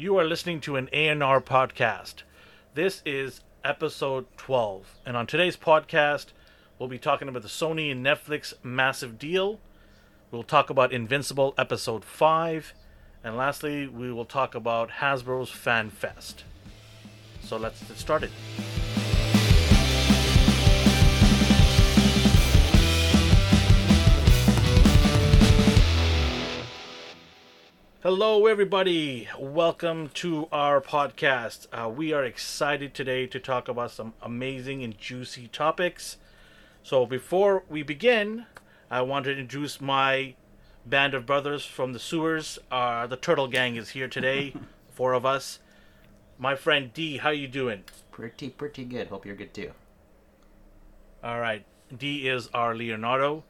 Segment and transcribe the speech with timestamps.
[0.00, 2.22] You are listening to an A&R podcast.
[2.72, 4.94] This is episode 12.
[5.04, 6.28] And on today's podcast,
[6.78, 9.60] we'll be talking about the Sony and Netflix massive deal.
[10.30, 12.72] We'll talk about Invincible episode 5.
[13.22, 16.44] And lastly, we will talk about Hasbro's Fan Fest.
[17.42, 18.30] So let's get started.
[28.02, 29.28] Hello, everybody.
[29.38, 31.66] Welcome to our podcast.
[31.70, 36.16] Uh, we are excited today to talk about some amazing and juicy topics.
[36.82, 38.46] So, before we begin,
[38.90, 40.32] I want to introduce my
[40.86, 42.58] band of brothers from the sewers.
[42.70, 44.54] Uh, the Turtle Gang is here today,
[44.90, 45.58] four of us.
[46.38, 47.84] My friend D, how you doing?
[48.10, 49.08] Pretty, pretty good.
[49.08, 49.72] Hope you're good too.
[51.22, 53.44] All right, D is our Leonardo,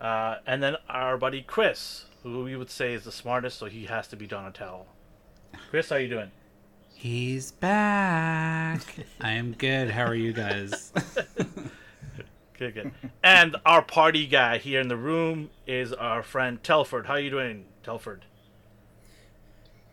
[0.00, 3.86] uh, and then our buddy Chris, who we would say is the smartest, so he
[3.86, 4.86] has to be Donatello.
[5.70, 6.30] Chris, how you doing?
[6.94, 8.82] He's back.
[9.20, 9.90] I am good.
[9.90, 10.92] How are you guys?
[12.58, 12.92] Good, good.
[13.24, 17.06] and our party guy here in the room is our friend Telford.
[17.06, 18.26] How you doing, Telford?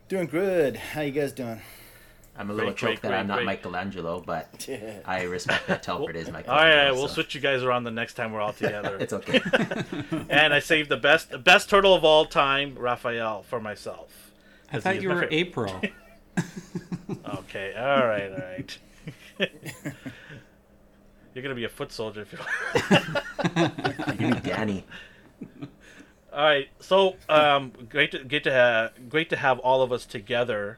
[0.09, 0.75] Doing good.
[0.75, 1.61] How you guys doing?
[2.39, 3.45] I'm a little Great, choked great, that I'm not great.
[3.47, 4.69] Michelangelo, but
[5.05, 6.75] I respect that Telford is All Michelangelo.
[6.85, 8.97] right, we'll so switch you guys around the next time we're all together.
[9.01, 9.41] It's okay.
[10.29, 14.31] and I saved the best, the best turtle of all time, Raphael, for myself.
[14.71, 15.81] I thought you were fa- April.
[17.39, 18.77] Okay, all right, all right.
[21.33, 24.25] You're gonna be a foot soldier if you.
[24.27, 24.83] you be Danny.
[26.33, 30.05] All right, so um, great to get to ha- great to have all of us
[30.05, 30.77] together.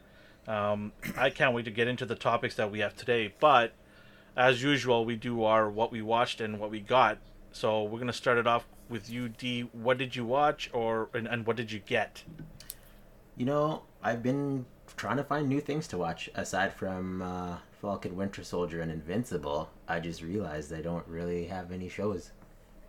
[0.50, 3.34] Um, I can't wait to get into the topics that we have today.
[3.40, 3.74] But
[4.36, 7.20] as usual, we do our what we watched and what we got.
[7.52, 9.62] So we're gonna start it off with you, D.
[9.72, 12.24] What did you watch, or and, and what did you get?
[13.38, 14.66] You know, I've been
[14.98, 19.70] trying to find new things to watch aside from uh, Falcon Winter Soldier and Invincible.
[19.88, 22.32] I just realized I don't really have any shows.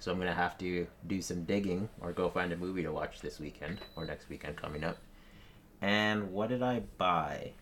[0.00, 2.90] So I'm going to have to do some digging or go find a movie to
[2.90, 4.96] watch this weekend or next weekend coming up.
[5.82, 7.52] And what did I buy?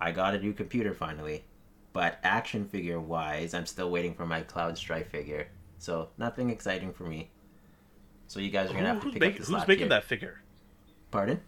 [0.00, 1.44] I got a new computer finally.
[1.92, 5.48] But action figure wise, I'm still waiting for my Cloud Strife figure.
[5.78, 7.30] So nothing exciting for me.
[8.28, 9.78] So you guys are going to Who- have to pick make- up the who's making
[9.80, 9.88] here.
[9.90, 10.40] that figure?
[11.10, 11.40] Pardon?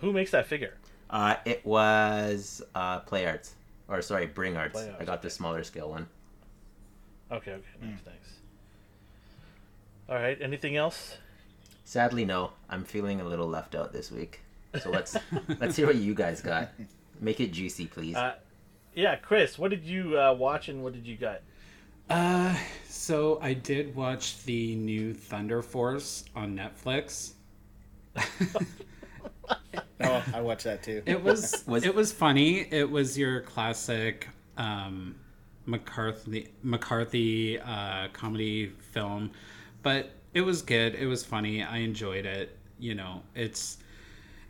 [0.00, 0.74] Who makes that figure?
[1.10, 3.54] Uh, it was uh, Play Arts,
[3.88, 4.76] or sorry, Bring Arts.
[4.78, 6.06] Arts, I got the smaller scale one.
[7.32, 8.14] Okay, okay, nice, nice.
[10.08, 11.16] All right, anything else?
[11.88, 12.50] Sadly, no.
[12.68, 14.40] I'm feeling a little left out this week.
[14.82, 15.16] So let's
[15.58, 16.68] let's hear what you guys got.
[17.18, 18.14] Make it juicy, please.
[18.14, 18.34] Uh,
[18.94, 21.42] yeah, Chris, what did you uh, watch and what did you get?
[22.10, 22.54] Uh,
[22.86, 27.32] so I did watch the new Thunder Force on Netflix.
[30.00, 31.02] Oh, I watched that too.
[31.06, 32.60] It was, Was- it was funny.
[32.70, 35.16] It was your classic um,
[35.66, 39.32] McCarthy McCarthy uh, comedy film,
[39.82, 40.94] but it was good.
[40.94, 41.64] It was funny.
[41.64, 42.56] I enjoyed it.
[42.78, 43.78] You know, it's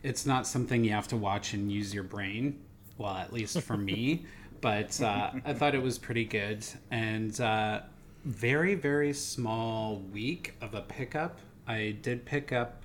[0.03, 2.59] it's not something you have to watch and use your brain.
[2.99, 4.25] Well, at least for me.
[4.61, 7.79] But uh, I thought it was pretty good and uh,
[8.25, 11.39] very very small week of a pickup.
[11.65, 12.83] I did pick up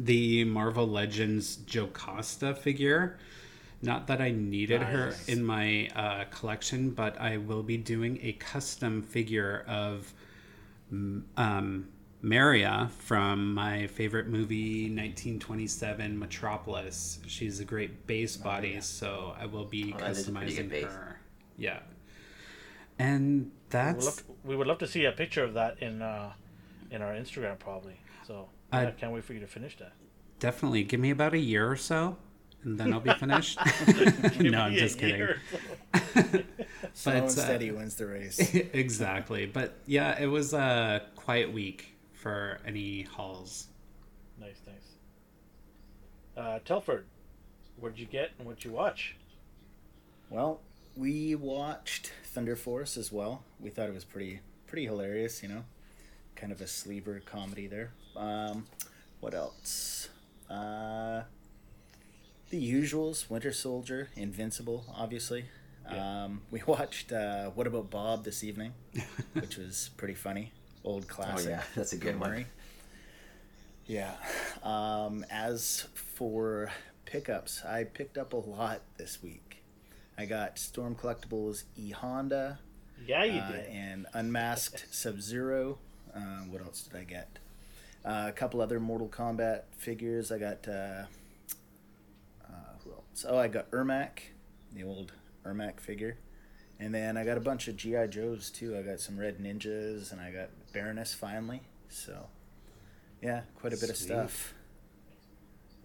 [0.00, 3.18] the Marvel Legends Jocasta figure.
[3.82, 8.32] Not that I needed her in my uh, collection, but I will be doing a
[8.32, 10.12] custom figure of
[10.90, 11.88] um,
[12.22, 17.20] Maria from my favorite movie, 1927 Metropolis.
[17.26, 20.70] She's a great base body, so I will be Oh, that is a pretty good
[20.70, 21.20] customizing her.
[21.56, 21.80] Yeah.
[22.98, 26.02] And We would, love to, we would love to see a picture of that in
[26.02, 26.32] uh,
[26.90, 28.00] in our Instagram, probably.
[28.26, 29.92] So I- yeah, can't wait for you to finish that.
[30.40, 32.16] definitely give me about a year or so,
[32.64, 33.58] and then I'll be finished.
[33.86, 35.16] no, I'm Give me a just kidding.
[35.16, 35.40] year.
[36.92, 38.38] Slow but, and uh, steady wins the race.
[38.54, 39.46] exactly.
[39.46, 43.68] But yeah, it was a quiet week for any hauls.
[44.40, 44.74] nice, nice.
[46.36, 47.06] Uh, Telford,
[47.78, 49.16] what did you get and what did you watch?
[50.30, 50.60] well,
[50.96, 53.44] we watched Thunder Force as well.
[53.60, 55.64] We thought it was pretty pretty hilarious, you know,
[56.36, 57.92] kind of a sleeper comedy there.
[58.16, 58.66] Um,
[59.20, 60.08] what else?
[60.50, 61.22] Uh,
[62.50, 65.46] the usuals: Winter Soldier, Invincible, obviously.
[65.90, 66.24] Yeah.
[66.24, 68.74] Um, we watched uh, What About Bob this evening,
[69.34, 70.52] which was pretty funny.
[70.84, 71.32] Old classic.
[71.32, 71.50] oh classic.
[71.50, 72.46] yeah, that's a good Bill one.
[73.86, 74.12] Yeah.
[74.62, 76.70] Um, as for
[77.06, 79.62] pickups, I picked up a lot this week.
[80.16, 82.58] I got Storm Collectibles E Honda
[83.06, 83.66] Yeah, you uh, did.
[83.66, 85.78] and Unmasked Sub Zero.
[86.14, 87.38] Um, what else did I get?
[88.04, 90.32] Uh, a couple other Mortal Kombat figures.
[90.32, 91.04] I got uh,
[93.18, 93.26] else?
[93.28, 94.20] Oh, I got Ermac,
[94.72, 95.12] the old
[95.54, 96.18] Ermac figure.
[96.80, 98.76] And then I got a bunch of GI Joes too.
[98.76, 101.62] I got some Red Ninjas, and I got Baroness finally.
[101.88, 102.26] So,
[103.20, 104.54] yeah, quite a bit of stuff.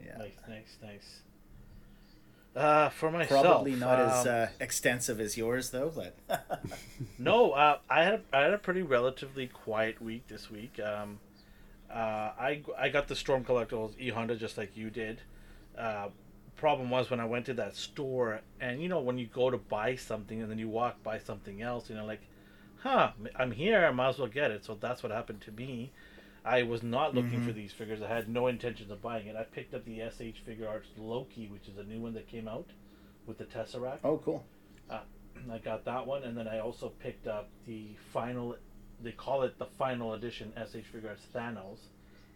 [0.04, 1.20] Yeah, Nice, nice, nice.
[2.56, 5.92] Uh, for myself, probably not as um, uh, extensive as yours though.
[5.96, 6.16] But
[7.18, 10.80] No, uh, I had I had a pretty relatively quiet week this week.
[10.80, 11.20] Um,
[11.92, 11.96] uh,
[12.40, 15.22] I I got the Storm Collectibles E Honda just like you did.
[16.58, 19.50] Uh, problem was when I went to that store, and you know when you go
[19.50, 22.22] to buy something and then you walk by something else, you know like,
[22.80, 24.66] huh, I'm here, I might as well get it.
[24.66, 25.92] So that's what happened to me.
[26.46, 28.02] I was not looking for these figures.
[28.02, 29.36] I had no intentions of buying it.
[29.38, 32.68] I picked up the SH Figuarts Loki, which is a new one that came out
[33.26, 34.00] with the Tesseract.
[34.04, 34.44] oh, cool.
[35.52, 38.56] I got that one, and then I also picked up the final.
[39.02, 41.80] They call it the final edition SH Figuarts Thanos,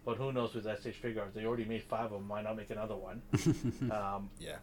[0.08, 1.34] but who knows with that SH Figuarts?
[1.34, 2.28] They already made five of them.
[2.28, 3.20] Why not make another one?
[3.92, 4.56] um, Yeah.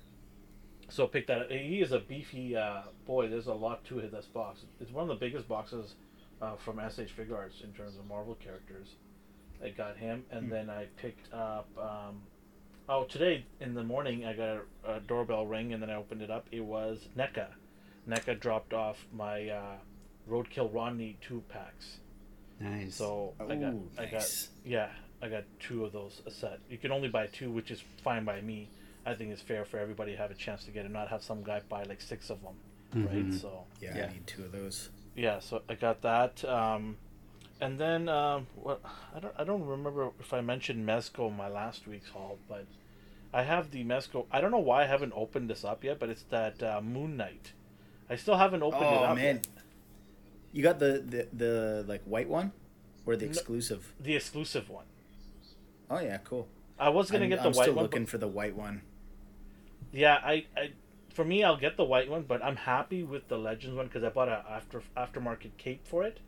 [0.89, 1.41] so pick that.
[1.41, 1.51] Up.
[1.51, 3.27] He is a beefy uh, boy.
[3.27, 4.11] There's a lot to it.
[4.11, 4.61] This box.
[4.81, 5.93] It's one of the biggest boxes
[6.41, 8.95] uh, from SH Figuarts in terms of Marvel characters.
[9.63, 11.69] I got him, and then I picked up.
[11.77, 12.23] Um,
[12.89, 14.61] oh, today in the morning I got a,
[14.95, 16.47] a doorbell ring, and then I opened it up.
[16.51, 17.49] It was NECA.
[18.09, 19.75] NECA dropped off my uh,
[20.27, 21.99] Roadkill Rodney two packs.
[22.59, 22.95] Nice.
[22.95, 24.25] So I got, Ooh, I got,
[24.63, 24.89] yeah,
[25.21, 26.59] I got two of those a set.
[26.69, 28.69] You can only buy two, which is fine by me.
[29.05, 31.23] I think it's fair for everybody to have a chance to get it, not have
[31.23, 32.55] some guy buy like six of them,
[33.05, 33.27] right?
[33.29, 33.39] Mhm.
[33.39, 34.89] So Yeah, yeah, I need two of those.
[35.15, 35.39] yeah.
[35.39, 36.97] So I got that, um,
[37.61, 38.81] and then um, what?
[39.15, 42.65] I don't, I don't remember if I mentioned Mezco in my last week's haul, but
[43.33, 44.25] I have the Mezco.
[44.31, 47.15] I don't know why I haven't opened this up yet, but it's that uh, Moon
[47.15, 47.53] Knight.
[48.09, 49.15] I still haven't opened it Oh up.
[49.15, 49.47] man, yet.
[50.51, 52.51] you got the, the the like white one,
[53.05, 53.31] or the No.
[53.31, 53.93] exclusive?
[53.99, 54.85] the exclusive one.
[55.89, 56.47] Oh yeah, cool.
[56.79, 57.85] I was gonna I'm, get the I'm white still one.
[57.85, 58.81] but- looking for the white one.
[59.91, 60.71] Yeah, I, I,
[61.13, 64.03] for me, I'll get the white one, but I'm happy with the Legends one because
[64.03, 66.19] I bought a after aftermarket cape for it,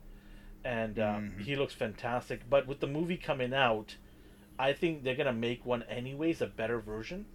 [0.64, 1.40] and uh, Mhm.
[1.42, 2.48] he looks fantastic.
[2.48, 3.96] But with the movie coming out,
[4.58, 7.26] I think they're gonna make one anyways, a better version.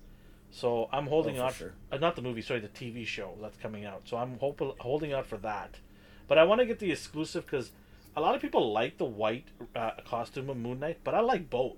[0.50, 1.54] So I'm holding Oh, for out.
[1.54, 1.74] sure.
[1.92, 4.08] Uh, not the movie, sorry, the TV show that's coming out.
[4.08, 5.80] So I'm hoping holding out for that.
[6.28, 7.72] But I want to get the exclusive because
[8.16, 11.50] a lot of people like the white uh, costume of Moon Knight, but I like
[11.50, 11.78] both.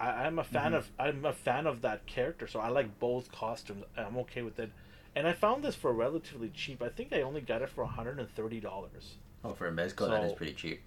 [0.00, 0.74] I, I'm a fan Mm-hmm.
[0.74, 3.84] of I'm a fan of that character, so I like both costumes.
[3.96, 4.72] I'm okay with it.
[5.14, 6.82] And I found this for relatively cheap.
[6.82, 9.18] I think I only got it for 130 dollars.
[9.44, 10.82] Oh, for a Mezco, that is pretty cheap.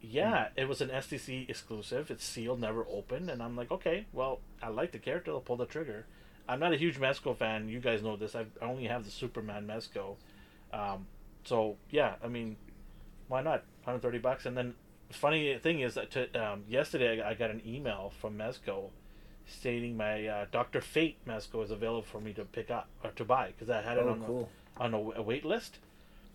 [0.00, 2.10] Yeah, it was an STC exclusive.
[2.10, 5.32] It's sealed, never opened, and I'm like, okay, well, I like the character.
[5.32, 6.06] I'll pull the trigger.
[6.48, 7.68] I'm not a huge Mezco fan.
[7.68, 8.34] You guys know this.
[8.34, 10.16] I I only have the Superman Mezco.
[10.72, 11.06] Um,
[11.44, 12.56] so yeah, I mean,
[13.28, 13.64] why not?
[13.84, 14.46] 130 bucks.
[14.46, 14.74] And then,
[15.10, 16.22] funny thing is that to,
[16.52, 18.90] um, yesterday I I got an email from Mezco
[19.46, 23.24] stating my uh, Doctor Fate Mezco is available for me to pick up or to
[23.24, 24.48] buy because I had it Oh, on cool.
[24.78, 25.78] a, on a, a wait list.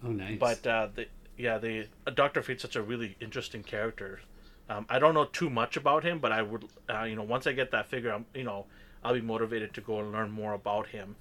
[0.04, 0.40] oh, nice.
[0.40, 1.08] But uh, the
[1.38, 4.22] yeah, the uh, Doctor Fate's such a really interesting character.
[4.70, 7.46] Um, I don't know too much about him, but I would, uh, you know, once
[7.48, 8.68] I get that figure, I'm, you know,
[9.04, 11.16] I'll be motivated to go and learn more about him.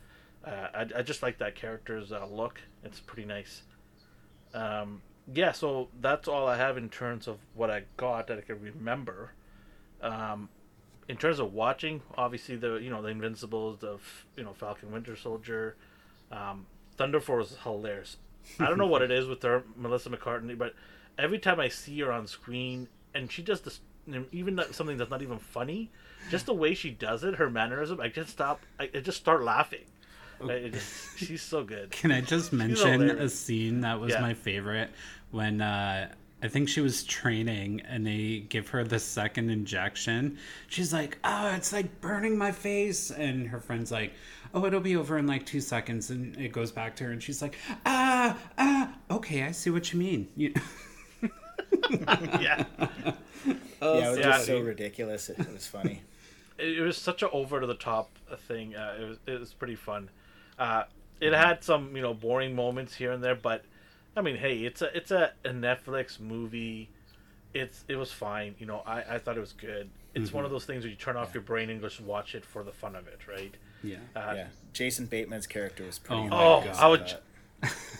[0.44, 3.62] Uh, I, I just like that character's uh, look; it's pretty nice.
[4.54, 5.02] Um,
[5.34, 8.60] yeah, so that's all I have in terms of what I got that I can
[8.60, 9.32] remember.
[10.02, 10.48] Um,
[11.08, 13.98] in terms of watching, obviously the you know the Invincibles, the
[14.36, 15.76] you know Falcon Winter Soldier,
[16.30, 16.66] um,
[16.96, 18.16] Thunder Force is hilarious.
[18.58, 20.74] I don't know what it is with her, Melissa McCarthy, but
[21.18, 23.80] every time I see her on screen, and she does this,
[24.32, 25.90] even something that's not even funny,
[26.30, 29.42] just the way she does it, her mannerism, I just stop, I, I just start
[29.44, 29.84] laughing.
[30.42, 31.90] It just, she's so good.
[31.90, 34.22] Can I just mention a scene that was Yeah.
[34.22, 34.90] my favorite
[35.30, 40.38] when uh, I think she was training and they give her the second injection?
[40.68, 44.12] She's like, "Oh, it's like burning my face," and her friend's like,
[44.54, 47.22] "Oh, it'll be over in like two seconds." And it goes back to her, and
[47.22, 47.56] she's like,
[47.86, 50.54] "Ah, ah, okay, I see what you mean." You-
[51.90, 54.66] yeah, yeah, it was yeah, just so dude.
[54.66, 55.28] ridiculous.
[55.28, 56.02] It, it was funny.
[56.58, 58.10] it, it was such an over to the top
[58.48, 58.74] thing.
[58.74, 60.08] Uh, it was it was pretty fun.
[60.58, 60.84] Uh,
[61.20, 63.64] it had some you know boring moments here and there, but
[64.16, 66.88] I mean, hey, it's a it's a, a Netflix movie.
[67.54, 68.54] It's it was fine.
[68.58, 69.88] You know, I, I thought it was good.
[70.14, 72.44] It's one of those things where you turn off your brain and just watch it
[72.44, 73.54] for the fun of it, right?
[73.84, 73.96] yeah.
[74.16, 76.28] Uh, yeah, Jason Bateman's character was pretty.
[76.32, 77.14] Oh Oh, I would.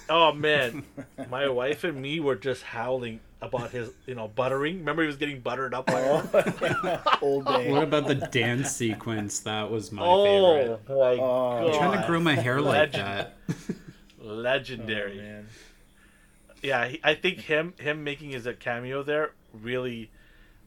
[0.08, 0.82] Oh man,
[1.30, 4.78] my wife and me were just howling about his, you know, buttering.
[4.78, 5.86] Remember, he was getting buttered up.
[5.86, 7.02] By her?
[7.22, 7.70] Old day.
[7.70, 9.40] What about the dance sequence?
[9.40, 10.24] That was my oh
[10.58, 10.80] favorite.
[10.88, 11.16] my Oh.
[11.16, 11.66] god!
[11.68, 13.04] I'm trying to grow my hair like Legend.
[13.06, 13.36] that.
[14.20, 15.18] Legendary.
[15.18, 15.46] Oh, man.
[16.62, 20.10] Yeah, I think him him making his cameo there really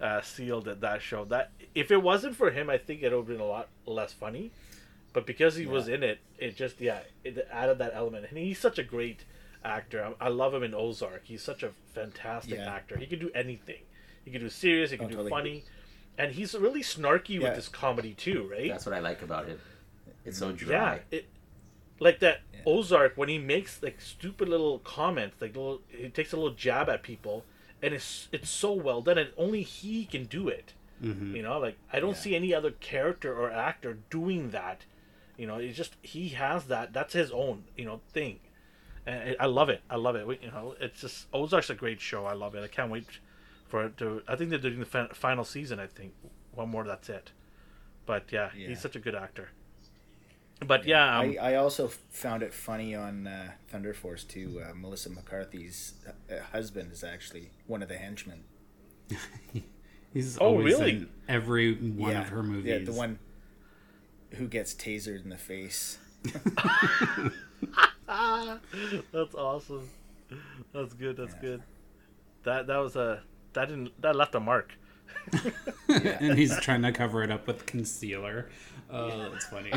[0.01, 1.25] uh, sealed it, that show.
[1.25, 4.13] That if it wasn't for him, I think it would have been a lot less
[4.13, 4.51] funny.
[5.13, 8.25] but because he was in it, it just yeah, it added that element.
[8.29, 9.25] And he's such a great
[9.63, 10.03] actor.
[10.19, 11.21] I, I love him in Ozark.
[11.25, 12.73] He's such a fantastic Yeah.
[12.73, 12.97] actor.
[12.97, 13.83] He can do anything.
[14.25, 14.89] He can do serious.
[14.91, 15.29] He can Oh, do totally.
[15.29, 15.63] funny,
[16.17, 17.41] and he's really snarky Yeah.
[17.49, 18.69] with his comedy too, right?
[18.69, 19.59] That's what I like about him.
[20.25, 20.99] It's so Yeah, dry.
[21.11, 21.25] it
[22.03, 22.61] like that Yeah.
[22.67, 26.89] Ozark when he makes like stupid little comments, like little he takes a little jab
[26.89, 27.45] at people,
[27.81, 30.73] and it's it's so well done, and only he can do it.
[31.01, 31.35] Mhm.
[31.35, 32.23] You know, like I don't Yeah.
[32.25, 34.85] see any other character or actor doing that.
[35.37, 36.93] You know, it's just he has that.
[36.93, 38.39] That's his own you know thing,
[39.05, 39.81] and I I love it.
[39.89, 40.25] I love it.
[40.27, 42.25] We- You know, it's just Ozark's a great show.
[42.25, 42.63] I love it.
[42.63, 43.07] I can't wait
[43.67, 44.21] for it to.
[44.27, 45.79] I think they're doing the fin- final season.
[45.79, 46.13] I think
[46.53, 46.83] one more.
[46.85, 47.31] That's it.
[48.05, 48.67] But yeah, Yeah.
[48.69, 49.49] he's such a good actor.
[50.67, 54.61] But yeah, um, I, I also found it funny on uh, Thunder Force too.
[54.63, 58.43] Uh, Melissa McCarthy's uh, husband is actually one of the henchmen.
[60.13, 60.91] He's Oh, always really?
[60.91, 62.65] in every one yeah, of her movies.
[62.65, 63.19] Yeah, the one
[64.31, 65.97] who gets tasered in the face.
[68.07, 69.89] that's awesome.
[70.73, 71.17] That's good.
[71.17, 71.41] That's Yeah.
[71.41, 71.63] good.
[72.43, 74.73] That that was a that didn't that left a mark.
[75.89, 78.49] and he's trying to cover it up with concealer.
[78.89, 79.71] Oh, that's funny.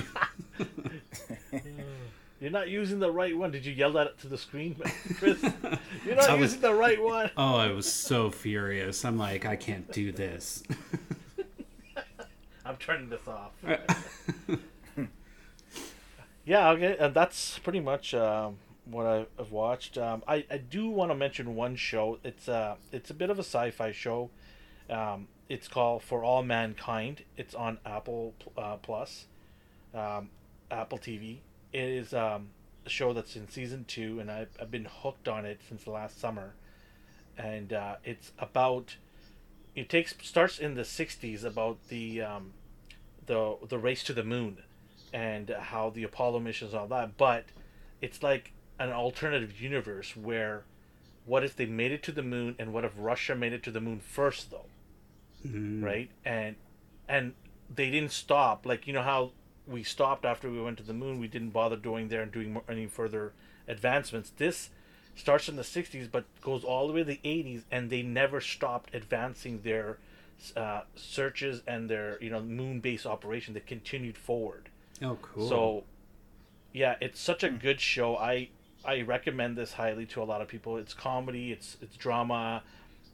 [2.40, 3.50] You're not using the right one.
[3.50, 4.76] Did you yell that to the screen,
[5.18, 5.42] Chris?
[6.04, 7.30] You're not I was- using the right one.
[7.36, 9.04] Oh, I was so furious.
[9.04, 10.62] I'm like, I can't do this.
[12.64, 13.52] I'm turning this off.
[16.44, 19.06] Yeah, okay, and that's pretty much um, what
[19.38, 19.98] I've watched.
[19.98, 22.18] Um, I, I do want to mention one show.
[22.22, 24.30] It's uh it's a bit of a sci-fi show.
[24.88, 27.24] Um, it's called For All Mankind.
[27.36, 29.26] It's on Apple uh, Plus,
[29.94, 30.30] um,
[30.70, 31.38] Apple TV.
[31.72, 32.48] It is um,
[32.84, 35.90] a show that's in season two, and I've, I've been hooked on it since the
[35.90, 36.54] last summer.
[37.38, 38.96] And uh, it's about
[39.74, 42.54] it takes starts in the '60s about the um,
[43.26, 44.58] the the race to the moon
[45.12, 47.44] and how the Apollo missions all that, but
[48.00, 50.64] it's like an alternative universe where
[51.24, 53.70] what if they made it to the moon and what if Russia made it to
[53.70, 54.66] the moon first though,
[55.52, 55.82] Mm.
[55.82, 56.10] right?
[56.24, 56.56] And
[57.08, 57.34] and
[57.74, 59.32] they didn't stop like you know how
[59.66, 62.52] we stopped after we went to the moon, we didn't bother going there and doing
[62.52, 63.32] more, any further
[63.66, 64.30] advancements.
[64.36, 64.70] This
[65.14, 68.40] starts in the 60s but goes all the way to the 80s and they never
[68.40, 69.98] stopped advancing their
[70.54, 74.68] uh, searches and their you know moon base operation they continued forward
[75.02, 75.48] Oh, cool.
[75.48, 75.84] so,
[76.72, 78.16] yeah, it's such a good show.
[78.16, 78.48] I
[78.84, 80.76] I recommend this highly to a lot of people.
[80.76, 82.62] It's comedy, it's it's drama,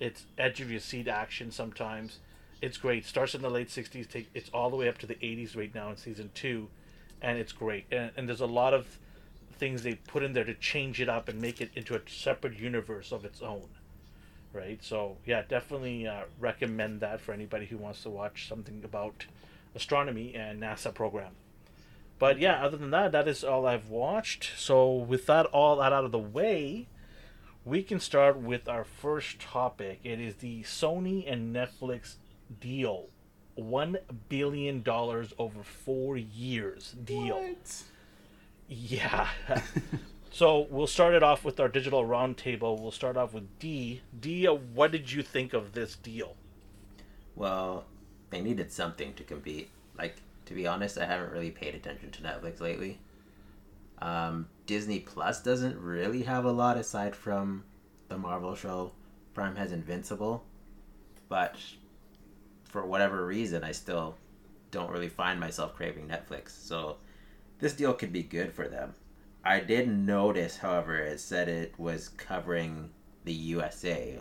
[0.00, 2.18] it's edge of your seat action sometimes.
[2.60, 3.04] It's great.
[3.04, 5.74] Starts in the late '60s, take it's all the way up to the '80s right
[5.74, 6.68] now in season two,
[7.20, 7.86] and it's great.
[7.90, 8.98] And, and there's a lot of
[9.58, 12.58] things they put in there to change it up and make it into a separate
[12.58, 13.68] universe of its own.
[14.52, 14.82] Right.
[14.82, 19.26] So yeah, definitely uh, recommend that for anybody who wants to watch something about
[19.74, 21.32] astronomy and NASA program.
[22.18, 24.52] But yeah, other than that, that is all I've watched.
[24.56, 26.86] So with that all that out of the way,
[27.64, 30.00] we can start with our first topic.
[30.02, 32.16] It is the Sony and Netflix
[32.60, 33.08] deal.
[33.54, 37.40] One billion dollars over four years deal.
[37.40, 37.82] What?
[38.68, 39.28] Yeah.
[40.30, 42.80] so we'll start it off with our digital roundtable.
[42.80, 44.00] We'll start off with D.
[44.18, 46.34] D, uh, what did you think of this deal?
[47.36, 47.84] Well,
[48.30, 49.70] they needed something to compete.
[49.96, 50.16] Like,
[50.46, 52.98] to be honest, I haven't really paid attention to Netflix lately.
[54.02, 57.62] Um, Disney Plus doesn't really have a lot aside from
[58.08, 58.90] the Marvel show.
[59.32, 60.44] Prime has Invincible,
[61.28, 61.56] but
[62.64, 64.16] for whatever reason, I still
[64.72, 66.50] don't really find myself craving Netflix.
[66.50, 66.96] So
[67.60, 68.94] this deal could be good for them.
[69.44, 72.90] I did notice, however, it said it was covering
[73.24, 74.18] the USA.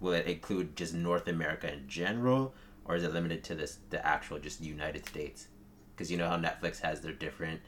[0.00, 2.54] Will it include just North America in general,
[2.84, 5.48] or is it limited to this the actual just United States?
[5.94, 7.62] Because you know how Netflix has their different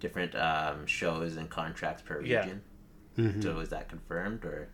[0.00, 2.40] different um, shows and contracts per Yeah.
[2.40, 2.62] region.
[3.16, 3.42] Mhm.
[3.42, 4.68] So is that confirmed or?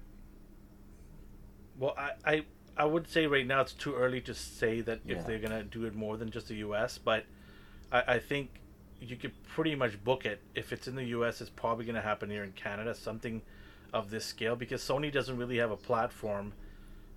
[1.78, 2.44] Well, I, I,
[2.76, 5.16] I would say right now it's too early to say that Yeah.
[5.18, 7.24] if they're going to do it more than just the U.S., but
[7.90, 8.60] I, I think
[9.00, 10.40] you could pretty much book it.
[10.54, 13.42] If it's in the U.S., it's probably going to happen here in Canada, something
[13.92, 16.52] of this scale, because Sony doesn't really have a platform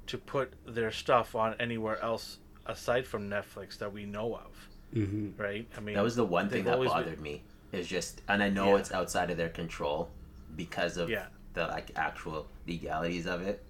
[0.07, 5.37] to put their stuff on anywhere else aside from Netflix that we know of, Mhm.
[5.37, 5.67] right?
[5.75, 7.43] I mean, That was the one thing that always been- bothered me.
[7.71, 8.79] Is just, and I know Yeah.
[8.79, 10.09] it's outside of their control
[10.55, 11.25] because of Yeah.
[11.53, 13.63] the like actual legalities of it.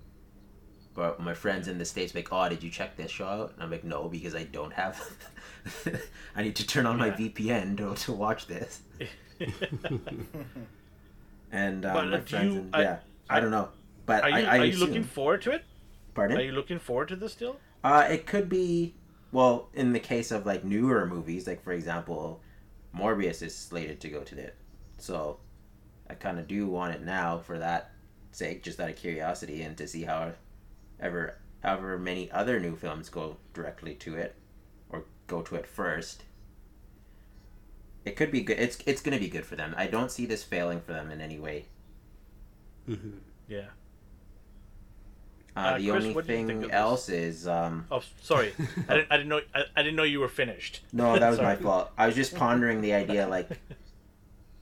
[0.94, 3.54] But my friends in the states like, oh, did you check this show out?
[3.54, 5.00] And I'm like, no, because I don't have.
[6.36, 8.82] I need to turn on my VPN to, to watch this.
[11.51, 12.98] And uh, But my friends, you- and, I- yeah,
[13.30, 13.70] I, don't know,
[14.06, 15.63] but are you I, I are you looking forward to it?
[16.13, 16.38] Pardon?
[16.38, 17.58] Are you looking forward to this deal?
[17.84, 18.96] Uh, it could be
[19.32, 22.42] well, in the case of like newer movies, like for example,
[22.96, 24.56] Morbius is slated to go to it,
[24.98, 25.39] so
[26.10, 27.91] I kind of do want it now for that
[28.32, 30.34] sake, just out of curiosity, and to see how
[31.00, 34.36] ever however many other new films go directly to it
[34.89, 36.24] or go to it first.
[38.06, 38.60] It could be good.
[38.60, 39.74] It's it's gonna be good for them.
[39.77, 41.65] I don't see this failing for them in any way.
[42.88, 43.17] Mm-hmm.
[43.48, 43.67] Yeah.
[45.57, 46.75] Uh, Uh, the Chris, only what do you think thing of this?
[46.75, 48.53] else is um, Oh, sorry.
[48.87, 49.11] I didn't.
[49.11, 49.41] I didn't know.
[49.55, 50.81] I, I didn't know you were finished.
[50.93, 51.91] No, that was my fault.
[51.97, 53.49] I was just pondering the idea like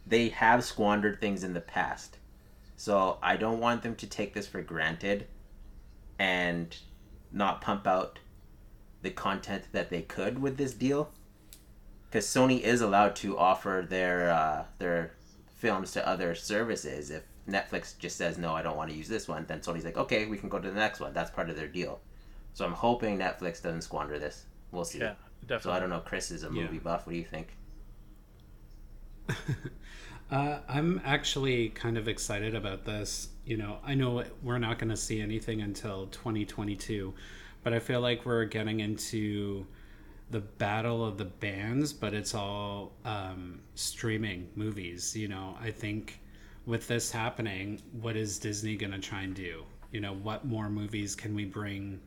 [0.07, 2.17] they have squandered things in the past.
[2.77, 5.27] So I don't want them to take this for granted
[6.19, 6.75] and
[7.31, 8.19] not pump out
[9.01, 11.11] the content that they could with this deal.
[12.11, 15.11] Cuz Sony is allowed to offer their uh, their
[15.57, 19.27] films to other services if Netflix just says no, I don't want to use this
[19.27, 21.55] one, then Sony's like, "Okay, we can go to the next one." That's part of
[21.55, 21.99] their deal.
[22.53, 24.45] So I'm hoping Netflix doesn't squander this.
[24.71, 24.99] We'll see.
[24.99, 25.61] Yeah, definitely.
[25.63, 25.99] So I don't know.
[25.99, 26.63] Chris is a Yeah.
[26.63, 27.05] movie buff.
[27.05, 27.49] What do you think?
[30.31, 33.29] Uh, I'm actually kind of excited about this.
[33.45, 37.13] You know, I know we're not going to see anything until 2022,
[37.63, 39.67] but I feel like we're getting into
[40.31, 45.15] the battle of the bands, but it's all um, streaming movies.
[45.15, 46.19] You know, I think
[46.65, 49.63] with this happening, what is Disney going to try and do?
[49.91, 52.01] You know, what more movies can we bring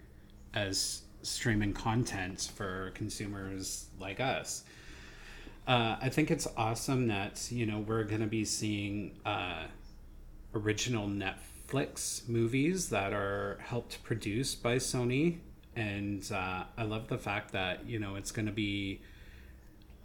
[0.55, 4.65] as streaming content for consumers like us?
[5.67, 9.65] Uh, I think it's awesome that you know we're going to be seeing uh,
[10.55, 15.39] original Netflix movies that are helped produce by Sony,
[15.77, 19.03] and uh, I love the fact that you know it's going to be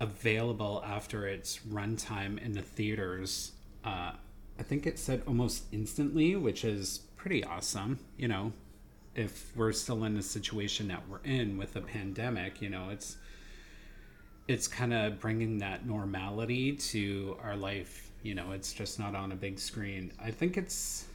[0.01, 3.53] available after its runtime in the theaters.
[3.85, 4.11] Uh,
[4.59, 7.99] I think it said almost instantly, which is pretty awesome.
[8.17, 8.53] You know,
[9.15, 13.17] if we're still in the situation that we're in with the pandemic, you know, it's
[14.47, 18.11] it's kind of bringing that normality to our life.
[18.23, 20.11] You know, it's just not on a big screen.
[20.21, 21.05] I think it's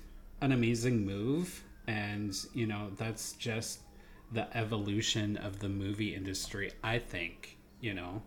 [0.40, 3.80] an amazing move, and you know, that's just
[4.32, 6.72] the evolution of the movie industry.
[6.82, 8.22] I think, you know,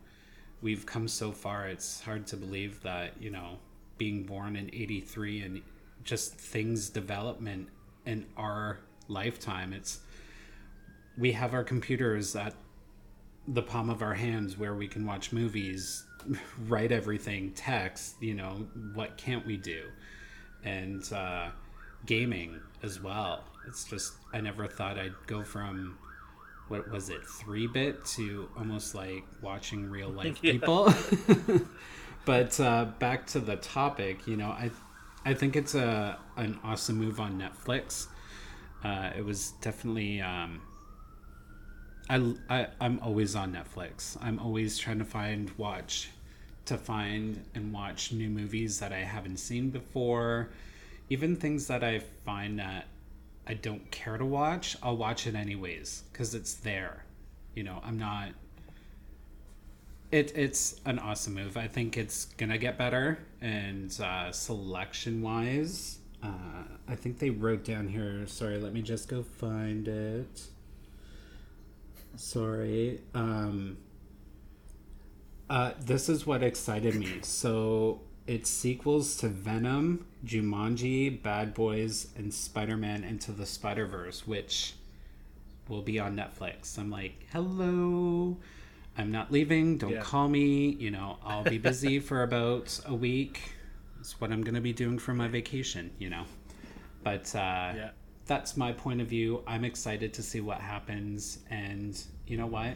[0.62, 1.68] we've come so far.
[1.68, 3.58] It's hard to believe that, you know,
[4.02, 5.62] being born in 83 and
[6.04, 7.68] just things development
[8.08, 10.00] in our lifetime, it's
[11.20, 12.56] we have our computers at
[13.48, 16.04] the palm of our hands where we can watch movies,
[16.68, 19.84] write everything, text, you know, what can't we do?
[20.64, 21.50] And uh,
[22.08, 23.44] gaming as well.
[23.68, 26.00] It's just, I never thought I'd go from,
[26.70, 30.92] what was it, 3 bit to almost like watching real life people.
[32.26, 34.72] but uh, back to the topic, you know, I,
[35.26, 38.08] I think it's a an awesome move on Netflix.
[38.84, 40.62] Uh, it was definitely um,
[42.10, 44.18] I, I I'm always on Netflix.
[44.22, 46.10] I'm always trying to find watch
[46.66, 50.50] to find and watch new movies that I haven't seen before.
[51.10, 52.88] Even things that I find that
[53.48, 57.06] I don't care to watch, I'll watch it anyways cuz it's there.
[57.56, 58.30] You know, I'm not
[60.12, 61.58] it, it's an awesome move.
[61.58, 67.64] I think it's gonna get better, and uh, selection wise, uh, I think they wrote
[67.64, 68.28] down here.
[68.28, 70.42] Sorry, let me just go find it.
[72.16, 73.00] Sorry.
[73.14, 73.78] Um,
[75.50, 77.20] uh, this is what excited me.
[77.24, 84.28] So it's sequels to Venom, Jumanji, Bad Boys, and Spider Man Into the Spider Verse,
[84.28, 84.76] which
[85.68, 86.78] will be on Netflix.
[86.78, 88.38] I'm like, hello.
[88.98, 89.78] I'm not leaving.
[89.78, 90.02] Don't Yeah.
[90.02, 90.70] call me.
[90.72, 93.42] You know, I'll be busy for about a week.
[93.98, 96.26] That's what I'm going to be doing for my vacation, you know.
[97.04, 97.90] But uh, Yeah.
[98.26, 99.44] that's my point of view.
[99.48, 101.40] I'm excited to see what happens.
[101.50, 102.76] And you know what?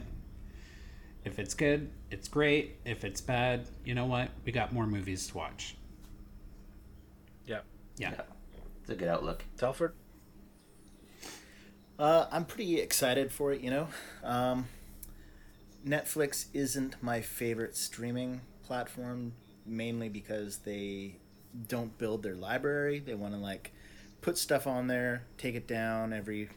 [1.24, 2.76] If it's good, it's great.
[2.84, 4.30] If it's bad, you know what?
[4.44, 5.76] We got more movies to watch.
[7.46, 7.60] Yeah.
[7.98, 8.12] Yeah.
[8.12, 8.20] Yeah.
[8.80, 9.44] It's a good outlook.
[9.56, 9.92] Telford.
[11.98, 13.88] Uh, I'm pretty excited for it, you know.
[14.22, 14.66] Um,
[15.86, 19.32] Netflix isn't my favorite streaming platform,
[19.64, 21.16] mainly because they
[21.68, 22.98] don't build their library.
[22.98, 23.72] They want to like
[24.20, 26.48] put stuff on there, take it down every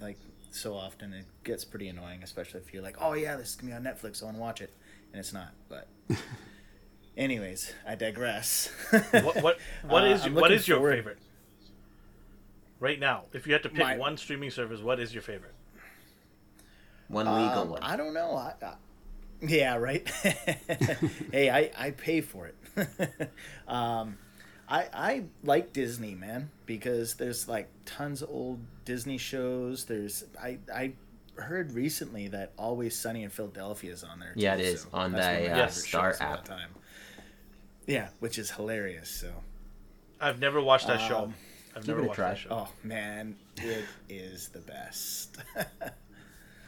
[0.00, 0.18] like
[0.50, 1.12] so often.
[1.14, 3.82] It gets pretty annoying, especially if you're like, "Oh yeah, this is gonna be on
[3.94, 4.22] Netflix.
[4.22, 4.72] I want to watch it,"
[5.12, 5.52] and it's not.
[5.68, 5.88] But,
[7.16, 8.68] anyways, I digress.
[8.90, 9.58] What what
[9.88, 11.18] what Uh, is I'm what is your favorite?
[12.78, 15.54] Right now, if you had to pick My- one streaming service, what is your favorite?
[17.08, 17.82] One legal Um, one.
[17.82, 18.34] I don't know.
[18.36, 18.74] I, I,
[19.40, 20.08] yeah, right.
[21.32, 23.30] hey, I, I pay for it.
[23.68, 24.18] um,
[24.68, 29.84] I I like Disney, man, because there's like tons of old Disney shows.
[29.84, 30.92] There's I I
[31.36, 34.32] heard recently that Always Sunny in Philadelphia is on there.
[34.34, 36.44] Yeah, too, it is, on that's the, one of my uh, Star shows of app.
[36.44, 36.70] time.
[37.86, 39.08] Yeah, which is hilarious.
[39.08, 39.30] So,
[40.20, 41.18] I've never watched that show.
[41.24, 41.34] Um,
[41.76, 42.28] I've give never it a watched try.
[42.30, 42.48] that show.
[42.50, 45.36] oh man, it is the best.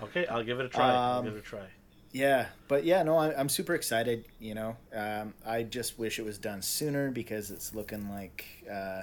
[0.02, 0.90] Okay, I'll give it a try.
[0.92, 1.66] I'll Um, give it a try.
[2.12, 4.24] Yeah, but yeah, no, I, I'm super excited.
[4.40, 9.02] You know, um, I just wish it was done sooner because it's looking like uh,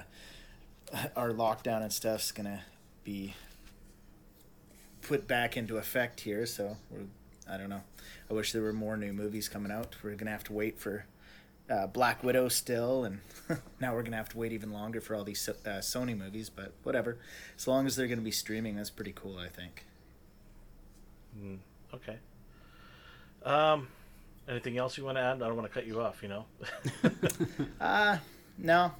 [1.16, 2.62] our lockdown and stuff's gonna
[3.04, 3.34] be
[5.02, 6.46] put back into effect here.
[6.46, 7.00] So we're,
[7.48, 7.82] I don't know.
[8.30, 9.94] I wish there were more new movies coming out.
[10.02, 11.04] We're gonna have to wait for
[11.70, 13.20] uh, Black Widow still, and
[13.80, 16.50] now we're gonna have to wait even longer for all these So- uh, Sony movies.
[16.50, 17.18] But whatever,
[17.56, 19.38] as long as they're gonna be streaming, that's pretty cool.
[19.38, 19.84] I think.
[21.94, 22.16] Okay.
[23.44, 23.88] Um,
[24.48, 25.42] anything else you want to add?
[25.42, 26.22] I don't want to cut you off.
[26.22, 26.44] You know.
[27.80, 28.18] Uh
[28.58, 28.92] no,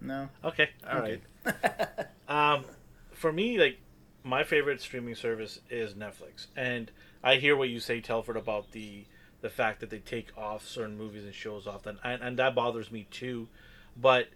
[0.00, 0.28] no.
[0.44, 0.70] okay.
[0.88, 1.20] All right.
[1.46, 1.56] Okay.
[2.28, 2.64] Um,
[3.12, 3.78] for me, like
[4.24, 6.90] my favorite streaming service is Netflix, and
[7.22, 9.04] I hear what you say, Telford, about the
[9.42, 12.56] the fact that they take off certain movies and shows off, and and, and that
[12.56, 13.46] bothers me too.
[13.96, 14.28] But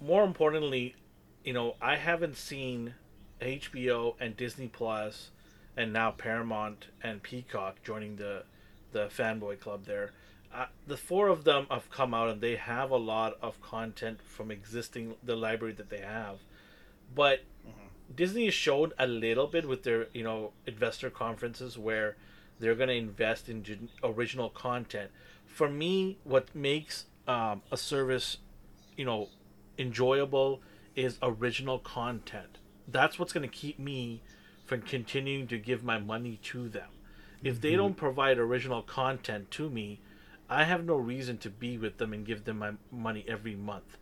[0.00, 0.96] more importantly,
[1.44, 2.94] you know, I haven't seen
[3.40, 5.30] HBO and Disney Plus,
[5.80, 8.44] and now Paramount and Peacock joining the
[8.92, 10.12] the fanboy club there.
[10.52, 14.18] Uh, the four of them have come out and they have a lot of content
[14.20, 16.38] from existing the library that they have
[17.14, 17.40] but
[18.14, 22.16] Disney has showed a little bit with their you know investor conferences where
[22.58, 25.10] they're going to invest in original content.
[25.46, 28.38] For me, what makes um, a service
[28.96, 29.28] you know
[29.78, 30.60] enjoyable
[30.96, 32.58] is original content.
[32.86, 34.22] That's what's going to keep me
[34.70, 36.86] from continuing to give my money to them.
[37.42, 37.78] If they mm-hmm.
[37.78, 39.98] don't provide original content to me,
[40.48, 43.98] I have no reason to be with them and give them my money every month.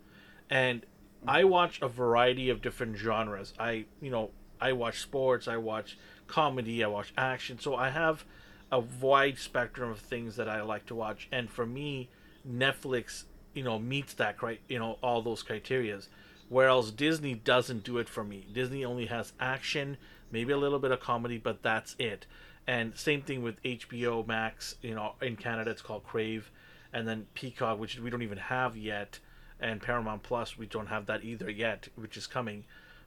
[0.50, 0.84] And
[1.26, 3.54] I watch a variety of different genres.
[3.58, 7.58] I, you know, I watch sports, I watch comedy, I watch action.
[7.58, 8.26] So I have
[8.70, 11.28] a wide spectrum of things that I like to watch.
[11.32, 12.10] And for me,
[12.46, 16.08] Netflix, you know, meets that cri- you know, all those criterias.
[16.50, 18.46] Whereas Disney doesn't do it for me.
[18.52, 19.96] Disney only has action,
[20.30, 22.26] maybe a little bit of comedy, but that's it.
[22.66, 26.50] And same thing with HBO Max, you know, in Canada it's called Crave,
[26.92, 29.18] and then Peacock, which we don't even have yet,
[29.60, 32.64] and Paramount Plus, we don't have that either yet, which is coming.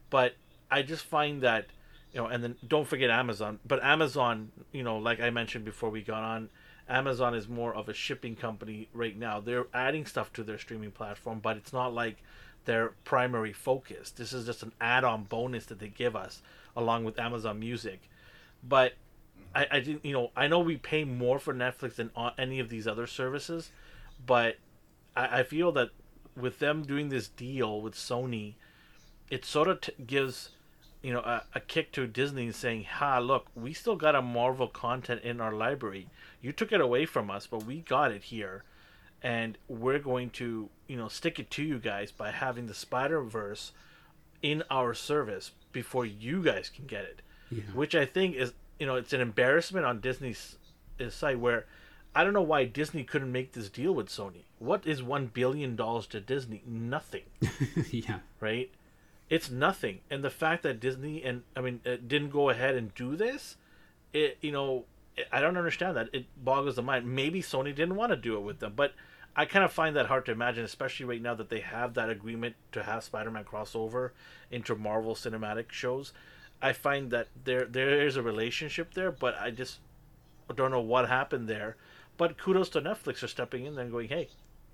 [0.09, 0.35] But
[0.69, 1.67] I just find that,
[2.13, 3.59] you know, and then don't forget Amazon.
[3.65, 6.49] But Amazon, you know, like I mentioned before we got on,
[6.89, 9.39] Amazon is more of a shipping company right now.
[9.39, 12.17] They're adding stuff to their streaming platform, but it's not like
[12.65, 14.11] their primary focus.
[14.11, 16.41] This is just an add-on bonus that they give us
[16.75, 18.01] along with Amazon Music.
[18.63, 18.93] But
[19.53, 22.69] I, I didn't, you know, I know we pay more for Netflix than any of
[22.69, 23.71] these other services,
[24.25, 24.57] but
[25.15, 25.89] I, I feel that
[26.35, 28.53] with them doing this deal with Sony,
[29.29, 30.49] it sort of t- gives,
[31.01, 34.67] you know, a, a kick to Disney saying, "Ha, look, we still got a Marvel
[34.67, 36.07] content in our library.
[36.41, 38.63] You took it away from us, but we got it here,
[39.21, 43.21] and we're going to, you know, stick it to you guys by having the Spider
[43.21, 43.71] Verse
[44.41, 47.63] in our service before you guys can get it." Yeah.
[47.73, 50.57] which I think is you know it's an embarrassment on Disney's
[51.09, 51.65] side where
[52.15, 54.43] I don't know why Disney couldn't make this deal with Sony.
[54.59, 56.61] What is one billion dollars to Disney?
[56.65, 57.23] Nothing,
[57.89, 58.19] yeah.
[58.39, 58.69] right?
[59.29, 62.93] It's nothing, and the fact that Disney and I mean uh, didn't go ahead and
[62.95, 63.57] do this,
[64.13, 64.85] it you know
[65.31, 66.09] I don't understand that.
[66.13, 67.05] It boggles the mind.
[67.13, 68.93] Maybe Sony didn't want to do it with them, but
[69.35, 72.09] I kind of find that hard to imagine, especially right now that they have that
[72.09, 74.11] agreement to have Spider-Man crossover
[74.49, 76.11] into Marvel cinematic shows.
[76.61, 79.79] I find that there there is a relationship there, but I just
[80.55, 81.77] don't know what happened there.
[82.17, 84.29] But kudos to Netflix for stepping in there and going, hey,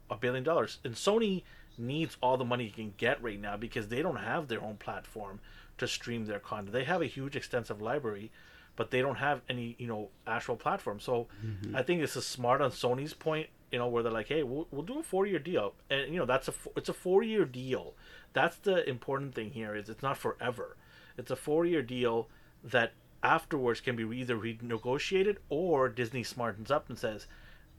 [0.10, 0.80] a billion dollars.
[0.84, 1.44] And Sony
[1.78, 4.78] needs all the money you can get right now because they don't have their own
[4.78, 5.40] platform
[5.78, 6.74] to stream their content.
[6.74, 8.32] They have a huge, extensive library,
[8.76, 11.00] but they don't have any, you know, actual platform.
[11.00, 11.76] So mm-hmm.
[11.76, 14.68] I think this is smart on Sony's point, you know, where they're like, hey, we'll,
[14.72, 17.46] we'll do a four year deal, and you know, that's a it's a four year
[17.46, 17.94] deal.
[18.34, 20.78] That's the important thing here is it's not forever.
[21.18, 22.28] It's a four year deal
[22.64, 27.28] that afterwards can be either renegotiated or Disney smartens up and says,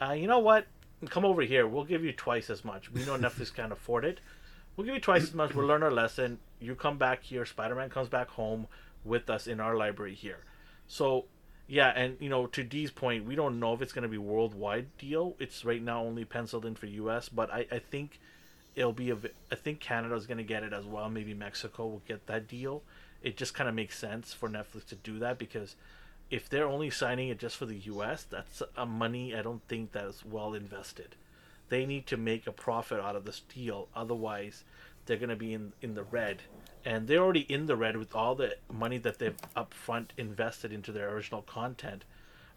[0.01, 0.67] uh, you know what,
[1.07, 1.67] come over here.
[1.67, 2.91] We'll give you twice as much.
[2.91, 4.21] We know Netflix can't afford it.
[4.77, 5.55] We'll give you twice as much.
[5.55, 6.39] We'll learn our lesson.
[6.61, 7.45] You come back here.
[7.45, 8.67] Spider Man comes back home
[9.05, 10.45] with us in our library here.
[10.87, 11.27] So,
[11.69, 14.19] yeah, and you know, to Dee's point, we don't know if it's going to be
[14.19, 15.37] worldwide deal.
[15.39, 18.19] It's right now only penciled in for U.S., but I, I think
[18.75, 19.19] it'll be a.
[19.53, 21.11] I think Canada's going to get it as well.
[21.11, 22.83] Maybe Mexico will get that deal.
[23.23, 25.77] It just kind of makes sense for Netflix to do that because
[26.31, 29.93] if they're only signing it just for the U.S., that's a money I don't think
[29.93, 31.17] that is well invested.
[31.69, 34.65] They need to make a profit out of this deal, otherwise
[35.05, 36.43] they're going to be in in the red.
[36.89, 40.91] And they're already in the red with all the money that they've upfront invested into
[40.91, 42.03] their original content.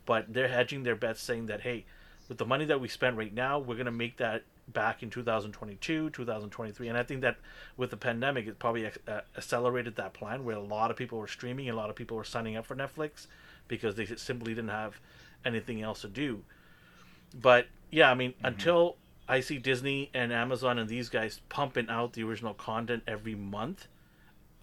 [0.05, 1.83] But they're hedging their bets, saying that hey,
[2.29, 6.11] with the money that we spent right now, we're gonna make that back in 2022,
[6.11, 7.35] 2023, and I think that
[7.75, 11.27] with the pandemic, it probably uh, accelerated that plan where a lot of people were
[11.27, 13.27] streaming, a lot of people were signing up for Netflix
[13.67, 15.01] because they simply didn't have
[15.43, 16.41] anything else to do.
[17.33, 18.45] But yeah, I mean, mm-hmm.
[18.45, 18.95] until
[19.27, 23.87] I see Disney and Amazon and these guys pumping out the original content every month,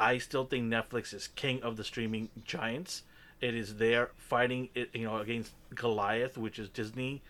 [0.00, 3.02] I still think Netflix is king of the streaming giants.
[3.40, 7.22] It is there fighting it, you know, against Goliath, which is Disney,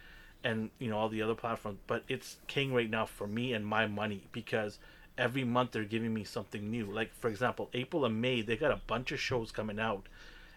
[0.45, 1.79] and you know all the other platforms.
[1.87, 4.79] But it's king right now for me and my money because
[5.17, 6.87] every month they're giving me something new.
[6.87, 10.07] Like for example, April and May they got a bunch of shows coming out,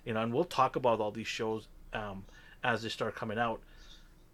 [0.05, 2.25] you know, and we'll talk about all these shows um,
[2.63, 3.61] as they start coming out.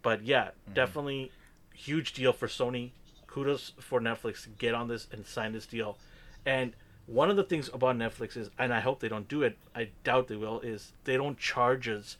[0.02, 0.74] But yeah, mm-hmm.
[0.74, 1.32] definitely
[1.74, 2.90] huge deal for Sony.
[3.26, 5.98] Kudos for Netflix to get on this and sign this deal.
[6.46, 6.72] And
[7.08, 9.56] one of the things about Netflix is, and I hope they don't do it.
[9.74, 10.60] I doubt they will.
[10.60, 12.18] Is they don't charge us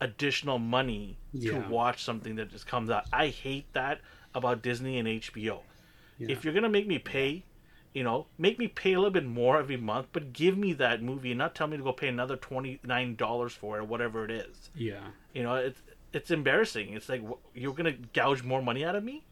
[0.00, 1.52] additional money yeah.
[1.52, 3.04] to watch something that just comes out.
[3.12, 4.00] I hate that
[4.34, 5.60] about Disney and HBO.
[6.18, 6.28] Yeah.
[6.30, 7.44] If you're gonna make me pay,
[7.92, 11.02] you know, make me pay a little bit more every month, but give me that
[11.02, 13.84] movie and not tell me to go pay another twenty nine dollars for it, or
[13.84, 14.70] whatever it is.
[14.74, 15.00] Yeah.
[15.34, 16.92] You know, it's it's embarrassing.
[16.92, 17.22] It's like
[17.54, 19.24] you're gonna gouge more money out of me.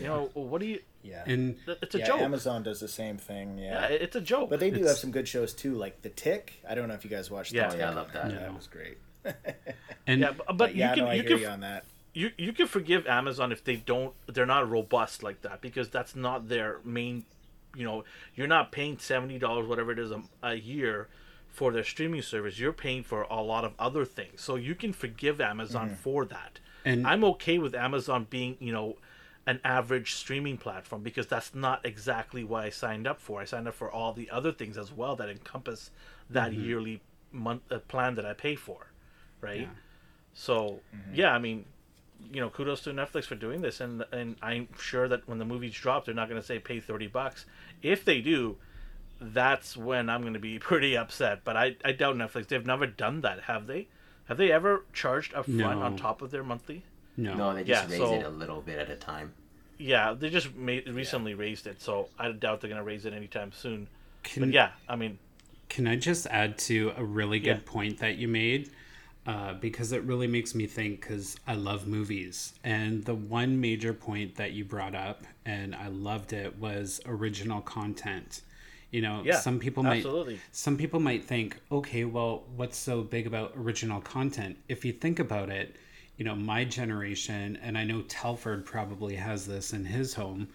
[0.00, 0.80] You know, what do you?
[1.06, 2.20] Yeah, and it's a yeah, joke.
[2.20, 3.58] Amazon does the same thing.
[3.58, 3.88] Yeah.
[3.88, 4.50] yeah it's a joke.
[4.50, 4.88] But they do it's...
[4.88, 6.62] have some good shows too, like The Tick.
[6.68, 7.52] I don't know if you guys watched.
[7.52, 8.30] Yeah, The yeah, I love that.
[8.30, 8.98] Yeah, that was great.
[10.06, 11.84] and yeah, but, but yeah, you can no, you can you on that.
[12.12, 16.16] You you can forgive Amazon if they don't they're not robust like that because that's
[16.16, 17.24] not their main.
[17.74, 21.08] You know, you're not paying seventy dollars whatever it is a, a year
[21.48, 22.58] for their streaming service.
[22.58, 25.96] You're paying for a lot of other things, so you can forgive Amazon mm-hmm.
[25.96, 26.60] for that.
[26.84, 28.96] And I'm okay with Amazon being you know
[29.46, 33.40] an average streaming platform because that's not exactly what I signed up for.
[33.40, 35.90] I signed up for all the other things as well that encompass
[36.30, 36.64] that mm-hmm.
[36.64, 38.88] yearly month uh, plan that I pay for,
[39.40, 39.62] right?
[39.62, 39.68] Yeah.
[40.34, 41.14] So mm-hmm.
[41.14, 41.64] yeah, I mean,
[42.32, 45.44] you know, kudos to Netflix for doing this, and and I'm sure that when the
[45.44, 47.46] movies drop, they're not going to say pay thirty bucks.
[47.82, 48.56] If they do,
[49.20, 51.44] that's when I'm going to be pretty upset.
[51.44, 52.48] But I I doubt Netflix.
[52.48, 53.88] They've never done that, have they?
[54.24, 55.82] Have they ever charged a front no.
[55.82, 56.84] on top of their monthly?
[57.16, 59.32] No, no, they just yeah, raise so, it a little bit at a time.
[59.78, 61.38] Yeah, they just made, recently yeah.
[61.38, 63.88] raised it, so I doubt they're gonna raise it anytime soon.
[64.22, 65.18] Can, but yeah, I mean,
[65.68, 67.72] can I just add to a really good yeah.
[67.72, 68.70] point that you made?
[69.26, 72.54] Uh, because it really makes me think because I love movies.
[72.62, 77.60] And the one major point that you brought up, and I loved it, was original
[77.60, 78.42] content.
[78.92, 80.38] You know, yeah, some people might absolutely.
[80.52, 84.58] some people might think, okay, well, what's so big about original content?
[84.68, 85.74] If you think about it,
[86.16, 90.48] you know, my generation, and I know Telford probably has this in his home.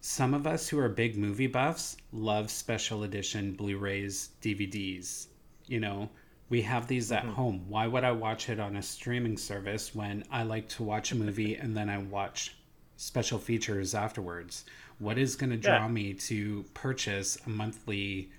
[0.00, 5.28] Some of us who are big movie buffs love special edition Blu rays, DVDs.
[5.66, 6.10] You know,
[6.48, 7.32] we have these at mm-hmm.
[7.32, 7.64] home.
[7.68, 11.16] Why would I watch it on a streaming service when I like to watch a
[11.16, 12.56] movie and then I watch
[12.96, 14.64] special features afterwards?
[14.98, 15.88] What is going to draw yeah.
[15.88, 18.30] me to purchase a monthly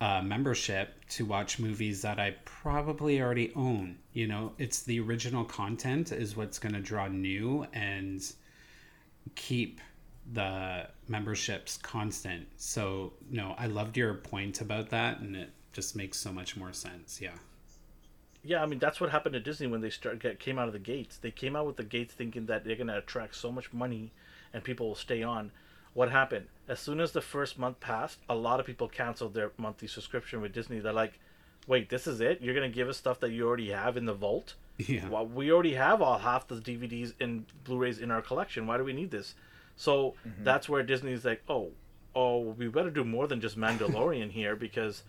[0.00, 3.98] uh, membership to watch movies that I probably already own.
[4.12, 8.22] You know, it's the original content is what's going to draw new and
[9.34, 9.80] keep
[10.32, 12.46] the memberships constant.
[12.56, 16.72] So, no, I loved your point about that, and it just makes so much more
[16.72, 17.20] sense.
[17.20, 17.36] Yeah.
[18.42, 20.72] Yeah, I mean that's what happened to Disney when they start get, came out of
[20.72, 21.18] the gates.
[21.18, 24.12] They came out with the gates thinking that they're going to attract so much money
[24.54, 25.52] and people will stay on
[26.00, 26.46] what happened?
[26.66, 30.40] As soon as the first month passed, a lot of people canceled their monthly subscription
[30.40, 30.78] with Disney.
[30.78, 31.20] They're like,
[31.66, 32.40] "Wait, this is it?
[32.40, 34.54] You're gonna give us stuff that you already have in the vault?
[34.78, 35.06] Yeah.
[35.10, 38.66] Well, we already have all half the DVDs and Blu-rays in our collection.
[38.66, 39.34] Why do we need this?"
[39.76, 40.42] So mm-hmm.
[40.42, 41.72] that's where Disney's like, "Oh,
[42.14, 45.02] oh, we better do more than just Mandalorian here because."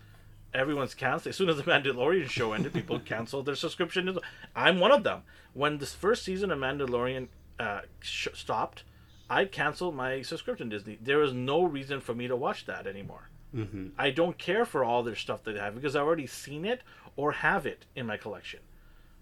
[0.54, 1.30] everyone's canceled.
[1.30, 4.18] As soon as the Mandalorian show ended, people canceled their subscription.
[4.54, 5.22] I'm one of them.
[5.54, 7.28] When this first season of Mandalorian
[7.58, 8.84] uh, sh- stopped,
[9.32, 10.98] I canceled my subscription Disney.
[11.00, 13.30] There is no reason for me to watch that anymore.
[13.56, 13.88] Mm-hmm.
[13.96, 16.82] I don't care for all their stuff that they have because I've already seen it
[17.16, 18.60] or have it in my collection.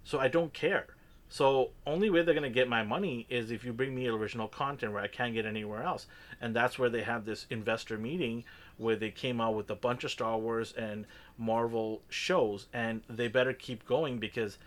[0.03, 0.87] So I don't care.
[1.29, 4.93] So only way they're gonna get my money is if you bring me original content
[4.93, 6.09] where I can't get anywhere else.
[6.41, 8.43] And that's where they have this investor meeting
[8.79, 11.07] where they came out with a bunch of Star Wars and
[11.39, 14.59] Marvel shows and they better keep going because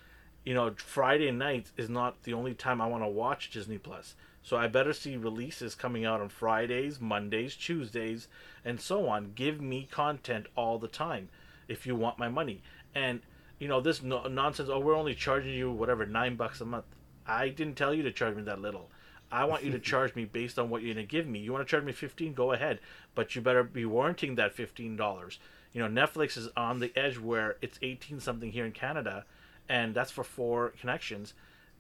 [0.46, 4.16] you know Friday night is not the only time I want to watch Disney Plus.
[4.44, 8.28] So I better see releases coming out on Fridays, Mondays, Tuesdays,
[8.66, 9.32] and so on.
[9.34, 11.30] Give me content all the time
[11.68, 12.62] if you want my money.
[12.94, 13.22] And
[13.58, 14.70] you know this no- nonsense.
[14.70, 16.86] Oh, we're only charging you whatever nine bucks a month.
[17.26, 18.90] I didn't tell you to charge me that little.
[19.32, 21.40] I want you to charge me based on what you're going to give me.
[21.40, 22.80] You want to charge me 15, go ahead,
[23.16, 25.38] but you better be warranting that $15.
[25.72, 29.26] You know, Netflix is on the edge where it's 18 something here in Canada,
[29.68, 31.34] and that's for four connections.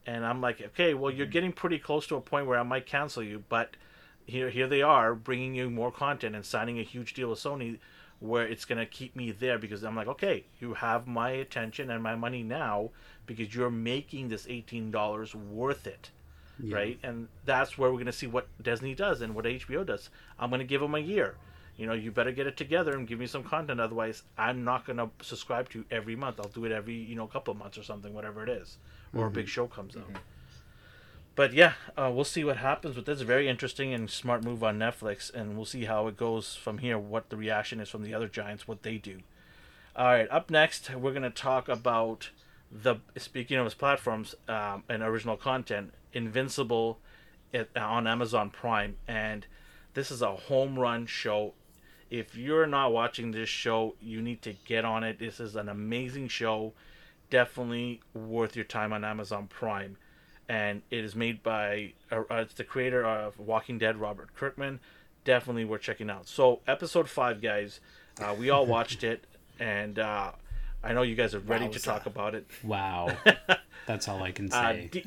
[0.05, 1.31] And I'm like, okay, well, you're mm-hmm.
[1.31, 3.75] getting pretty close to a point where I might cancel you, but
[4.25, 7.79] here, here they are bringing you more content and signing a huge deal with Sony
[8.19, 11.89] where it's going to keep me there because I'm like, okay, you have my attention
[11.89, 12.89] and my money now
[13.25, 16.09] because you're making this $18 worth it.
[16.57, 16.75] Yeah.
[16.75, 16.99] Right?
[17.03, 20.09] And that's where we're going to see what Disney does and what HBO does.
[20.39, 21.35] I'm going to give them a year.
[21.75, 23.81] You know, you better get it together and give me some content.
[23.81, 26.39] Otherwise, I'm not going to subscribe to you every month.
[26.39, 28.77] I'll do it every, you know, couple of months or something, whatever it is.
[29.13, 29.27] Or mm-hmm.
[29.27, 30.07] a big show comes out.
[30.07, 30.17] Mm-hmm
[31.35, 33.21] but yeah, uh, we'll see what happens with this.
[33.21, 36.97] Very interesting and smart move on Netflix, and we'll see how it goes from here.
[36.97, 39.21] What the reaction is from the other giants, what they do.
[39.95, 42.29] All right, up next, we're gonna talk about
[42.71, 46.99] the speaking of his platforms um, and original content, Invincible,
[47.51, 49.45] it, on Amazon Prime, and
[49.95, 51.53] this is a home run show.
[52.11, 55.17] If you're not watching this show, you need to get on it.
[55.17, 56.73] This is an amazing show,
[57.33, 59.97] definitely worth your time on Amazon Prime
[60.47, 64.79] and it is made by uh, uh, it's the creator of Walking Dead, Robert Kirkman.
[65.25, 66.27] Definitely worth checking out.
[66.27, 67.79] So episode five, guys,
[68.21, 69.23] uh, we all watched it,
[69.59, 70.31] and uh,
[70.83, 72.45] I know you guys are ready to talk about it.
[72.63, 73.17] Wow,
[73.87, 74.89] that's all I can uh, say.
[74.91, 75.05] D-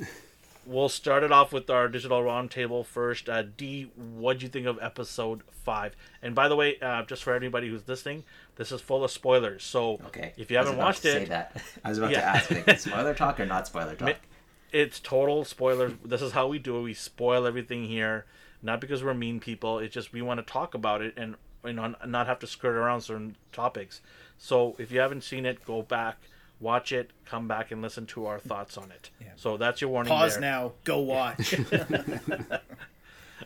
[0.67, 3.29] we'll start it off with our digital roundtable first.
[3.29, 5.97] Uh, D, what do you think of episode five?
[6.23, 6.77] And by the way,
[7.07, 8.25] just for anybody who's listening,
[8.57, 9.63] this is full of spoilers.
[9.63, 10.33] So okay.
[10.37, 11.31] if you haven't watched it,
[11.85, 12.21] I was about yeah.
[12.21, 14.17] to ask, like, spoiler talk or not spoiler talk
[14.73, 15.93] it's total spoiler.
[16.05, 16.83] This is how we do it.
[16.83, 18.27] We spoil everything here,
[18.63, 19.79] not because we're mean people.
[19.79, 22.77] It's just we want to talk about it and you know not have to skirt
[22.77, 24.01] around certain topics.
[24.39, 26.19] So if you haven't seen it, go back,
[26.61, 29.11] watch it, come back and listen to our thoughts on it.
[29.21, 29.29] Yeah.
[29.37, 30.11] So that's your warning.
[30.11, 30.41] Pause there.
[30.41, 30.73] now.
[30.85, 31.55] Go watch.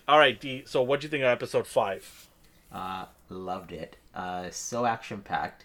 [0.07, 0.63] All right, D.
[0.67, 2.29] So what do you think of episode five?
[2.73, 3.97] Uh, loved it.
[4.15, 5.65] Uh, so action packed.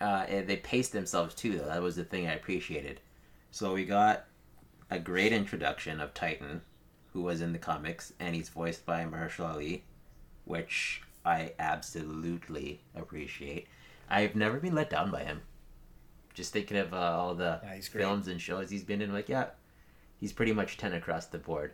[0.00, 1.66] Uh, they paced themselves too, though.
[1.66, 3.00] That was the thing I appreciated.
[3.50, 4.24] So we got
[4.90, 6.62] a great introduction of Titan,
[7.12, 9.84] who was in the comics, and he's voiced by Mahershala Ali,
[10.44, 13.68] which I absolutely appreciate.
[14.10, 15.42] I've never been let down by him.
[16.34, 19.46] Just thinking of uh, all the yeah, films and shows he's been in, like yeah,
[20.20, 21.72] he's pretty much ten across the board.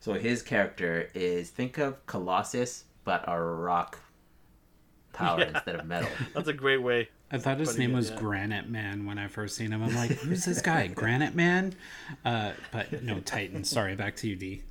[0.00, 3.98] So his character is think of Colossus, but a rock
[5.14, 5.48] power yeah.
[5.54, 6.10] instead of metal.
[6.34, 7.08] That's a great way.
[7.30, 8.16] I thought his name was yeah.
[8.16, 9.82] Granite Man when I first seen him.
[9.82, 10.86] I'm like, who's this guy?
[10.94, 11.74] Granite Man?
[12.24, 13.64] Uh, but no, Titan.
[13.64, 14.62] Sorry, back to you, D.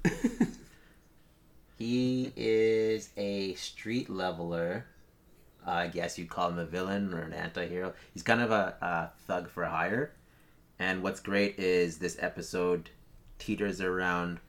[1.80, 4.86] he is a street leveler.
[5.65, 7.93] I guess you'd call him a villain or an anti-hero.
[8.13, 10.12] He's kind of a, a thug for hire.
[10.80, 12.89] And what's great is this episode
[13.39, 14.39] teeters around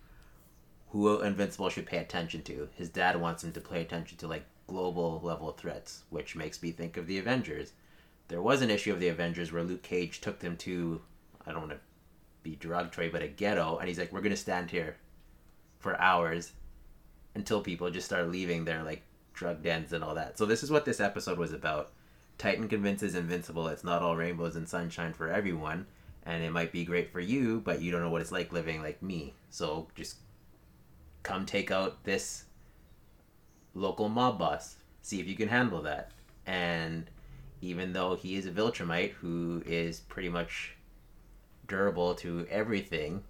[0.90, 2.68] who Invincible should pay attention to.
[2.74, 6.70] His dad wants him to pay attention to like global level threats, which makes me
[6.70, 7.72] think of the Avengers.
[8.28, 11.02] There was an issue of the Avengers where Luke Cage took them to,
[11.46, 11.80] I don't want to
[12.42, 14.96] be derogatory, but a ghetto, and he's like, "We're gonna stand here
[15.78, 16.52] for hours
[17.34, 19.02] until people just start leaving their like
[19.34, 21.92] drug dens and all that." So this is what this episode was about.
[22.38, 25.86] Titan convinces Invincible it's not all rainbows and sunshine for everyone,
[26.24, 28.82] and it might be great for you, but you don't know what it's like living
[28.82, 29.34] like me.
[29.50, 30.16] So just
[31.22, 32.44] come take out this
[33.74, 34.76] local mob boss.
[35.02, 36.12] See if you can handle that.
[36.46, 37.10] And
[37.60, 40.76] even though he is a Viltrumite who is pretty much
[41.66, 43.22] durable to everything,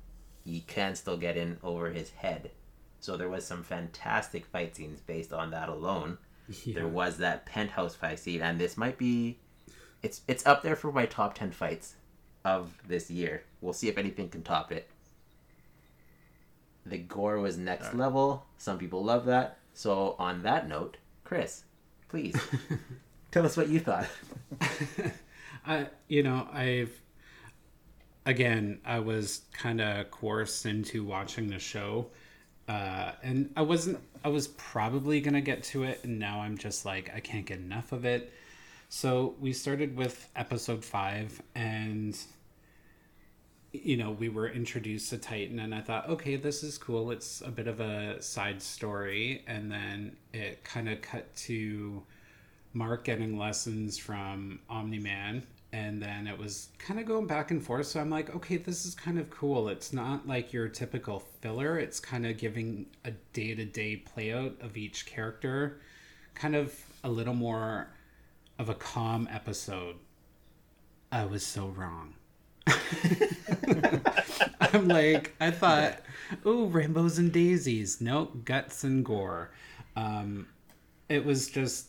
[0.44, 2.50] he can still get in over his head.
[3.04, 6.16] So there was some fantastic fight scenes based on that alone.
[6.64, 6.76] Yeah.
[6.76, 9.38] There was that penthouse fight scene, and this might be,
[10.02, 11.96] it's it's up there for my top ten fights
[12.46, 13.42] of this year.
[13.60, 14.88] We'll see if anything can top it.
[16.86, 17.96] The gore was next right.
[17.96, 18.46] level.
[18.56, 19.58] Some people love that.
[19.74, 21.64] So, on that note, Chris,
[22.08, 22.34] please
[23.30, 24.08] tell us what you thought.
[25.66, 26.98] I, you know, I've
[28.24, 32.06] again, I was kind of coerced into watching the show,
[32.68, 33.98] uh, and I wasn't.
[34.24, 37.58] I was probably gonna get to it, and now I'm just like I can't get
[37.58, 38.32] enough of it.
[38.88, 42.16] So we started with episode five, and
[43.74, 47.10] you know, we were introduced to Titan, and I thought, okay, this is cool.
[47.10, 49.42] It's a bit of a side story.
[49.48, 52.02] And then it kind of cut to
[52.72, 55.42] Mark getting lessons from Omni Man.
[55.74, 57.88] And then it was kind of going back and forth.
[57.88, 59.68] So I'm like, okay, this is kind of cool.
[59.68, 64.32] It's not like your typical filler, it's kind of giving a day to day play
[64.32, 65.80] out of each character,
[66.36, 66.72] kind of
[67.02, 67.88] a little more
[68.56, 69.96] of a calm episode.
[71.10, 72.14] I was so wrong.
[74.60, 75.98] I'm like, I thought,
[76.44, 78.00] oh, rainbows and daisies.
[78.00, 79.50] Nope, guts and gore.
[79.96, 80.46] Um,
[81.08, 81.88] it was just,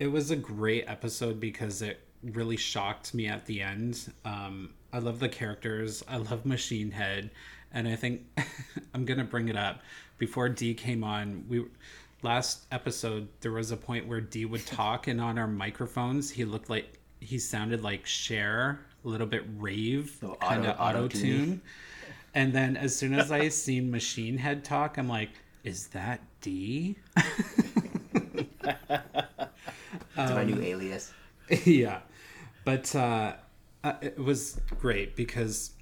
[0.00, 4.12] it was a great episode because it really shocked me at the end.
[4.24, 6.02] Um, I love the characters.
[6.08, 7.30] I love Machine Head,
[7.72, 8.22] and I think
[8.94, 9.80] I'm gonna bring it up.
[10.18, 11.64] Before D came on, we
[12.22, 16.44] last episode there was a point where D would talk, and on our microphones he
[16.44, 21.60] looked like he sounded like Cher, a little bit rave, kind of auto- auto-tune.
[22.34, 25.30] And then as soon as I seen Machine Head talk, I'm like,
[25.64, 26.96] is that D?
[30.16, 31.12] It's my new alias.
[31.64, 32.00] yeah
[32.64, 33.34] but uh,
[33.84, 35.72] uh, it was great because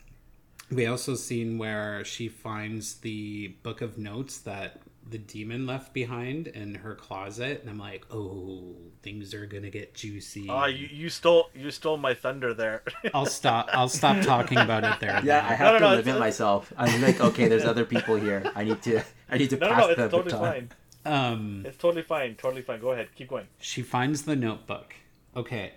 [0.71, 6.49] we also seen where she finds the book of notes that the demon left behind
[6.49, 11.09] in her closet and i'm like oh things are gonna get juicy Ah, you, you
[11.09, 12.83] stole you stole my thunder there.
[13.15, 16.07] i'll stop i'll stop talking about it there Yeah, I have no, to no, limit
[16.09, 16.73] it's- myself.
[16.77, 18.51] I'm like, okay, there's other people here.
[18.57, 20.69] I need to, I need to no, no, pass no, it's the totally baton.
[21.05, 21.15] fine.
[21.33, 22.35] um It's totally fine.
[22.35, 22.81] Totally fine.
[22.81, 23.09] Go ahead.
[23.15, 23.47] Keep going.
[23.61, 24.95] she finds the notebook
[25.37, 25.75] okay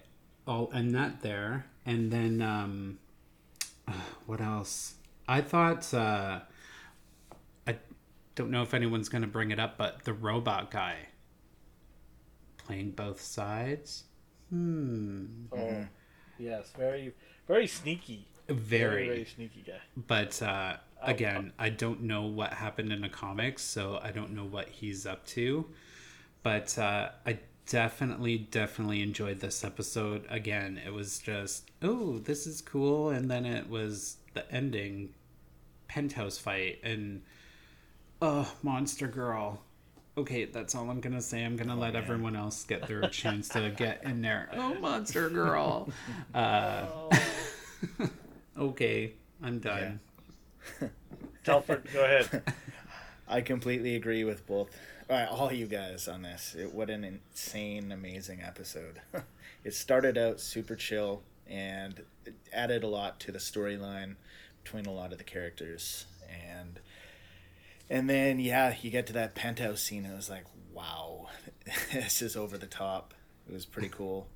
[0.47, 2.97] i'll end that there and then um
[4.25, 4.95] what else?
[5.27, 6.39] I thought uh
[7.67, 7.75] i
[8.35, 10.95] don't know if anyone's going to bring it up but the robot guy
[12.57, 14.03] playing both sides?
[14.49, 15.25] Hmm.
[15.51, 15.85] Oh,
[16.37, 17.13] yes, very,
[17.47, 18.27] very sneaky.
[18.47, 19.25] very, very.
[19.25, 19.79] sneaky guy.
[19.95, 24.45] but uh again i don't know what happened in the comics so i don't know
[24.45, 25.65] what he's up to.
[26.43, 27.39] But uh i
[27.69, 30.25] definitely definitely enjoyed this episode.
[30.29, 35.13] Again it was just oh this is cool and then it was the ending
[35.87, 37.21] penthouse fight and
[38.21, 39.61] oh monster girl.
[40.17, 41.43] Okay that's all i'm gonna say.
[41.45, 44.49] I'm gonna let everyone else get their chance to get in there.
[44.53, 45.89] Oh monster girl.
[46.33, 46.85] Uh
[48.57, 49.13] okay
[49.43, 49.99] i'm done.
[51.43, 52.43] Telford, go ahead.
[53.29, 54.75] I completely agree with both,
[55.09, 56.55] uh, all you guys on this.
[56.57, 59.01] It, what an insane, amazing episode.
[59.63, 64.15] it started out super chill and it added a lot to the storyline
[64.63, 66.79] between a lot of the characters, and
[67.89, 70.05] and then yeah, you get to that penthouse scene.
[70.05, 71.27] And it was like, wow,
[71.93, 73.13] this is over the top.
[73.47, 74.27] It was pretty cool,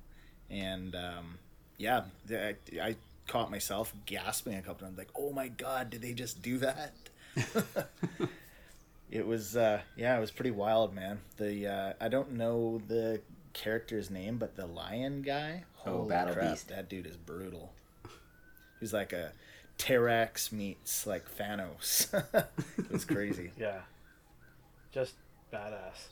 [0.50, 1.38] and um,
[1.78, 2.96] yeah, I, I
[3.28, 6.94] caught myself gasping a couple times, like, oh my god, did they just do that?
[9.14, 13.20] it was uh yeah it was pretty wild man the uh i don't know the
[13.54, 16.68] character's name but the lion guy Oh, Battle crap, Beast.
[16.68, 17.72] that dude is brutal
[18.80, 19.32] he's like a
[19.78, 22.06] Terrax meets like Thanos.
[22.78, 23.50] it was crazy.
[23.58, 23.80] Yeah,
[24.92, 25.14] just
[25.52, 26.06] badass.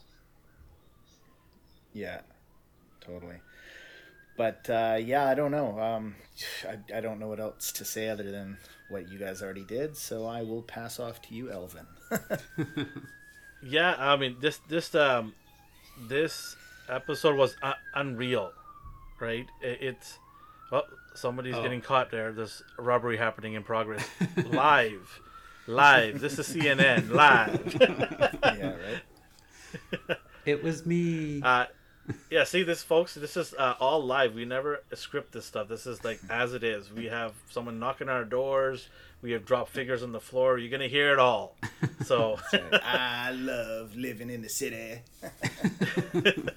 [1.92, 2.20] Yeah,
[3.00, 3.36] totally.
[4.36, 5.78] But uh, yeah, I don't know.
[5.78, 6.16] Um,
[6.68, 8.56] I, I don't know what else to say other than
[8.88, 9.96] what you guys already did.
[9.96, 11.86] So I will pass off to you, Elvin.
[13.64, 15.34] Yeah, I mean this this um
[16.08, 16.56] this
[16.88, 18.50] episode was uh, unreal,
[19.20, 19.46] right?
[19.60, 20.18] It, it's
[20.72, 20.82] well,
[21.14, 21.62] somebody's Oh.
[21.62, 22.32] getting caught there.
[22.32, 24.04] There's a robbery happening in progress,
[24.46, 25.20] live,
[25.68, 26.20] live.
[26.20, 27.76] This is CNN live.
[28.42, 28.74] yeah,
[30.08, 30.18] right.
[30.44, 31.40] It was me.
[31.40, 31.66] Uh,
[32.30, 33.14] yeah, see this, folks.
[33.14, 34.34] This is uh, all live.
[34.34, 35.68] We never script this stuff.
[35.68, 36.90] This is like as it is.
[36.92, 38.88] We have someone knocking on our doors.
[39.22, 40.58] We have dropped figures on the floor.
[40.58, 41.56] You're gonna hear it all.
[42.04, 42.36] So,
[42.82, 45.02] I love living in the city.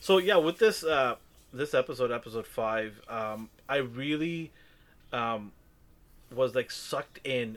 [0.00, 1.14] so yeah, with this uh,
[1.52, 4.50] this episode, episode five, um, I really
[5.12, 5.52] um,
[6.34, 7.56] was like sucked in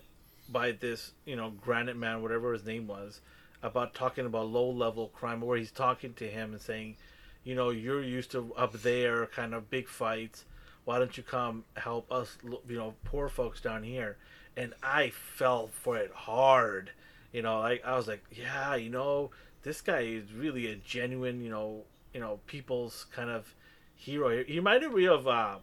[0.49, 3.21] by this, you know, Granite Man, whatever his name was,
[3.63, 6.95] about talking about low level crime, where he's talking to him and saying,
[7.43, 10.45] you know, you're used to up there, kind of big fights.
[10.87, 14.15] Why don't you come help us, you know, poor folks down here?
[14.55, 16.91] And I fell for it hard.
[17.33, 19.31] You know, I, I was like, yeah, you know,
[19.63, 21.83] this guy is really a genuine, you know,
[22.13, 23.53] you know, people's kind of
[23.95, 24.45] hero.
[24.45, 25.57] He reminded me of uh,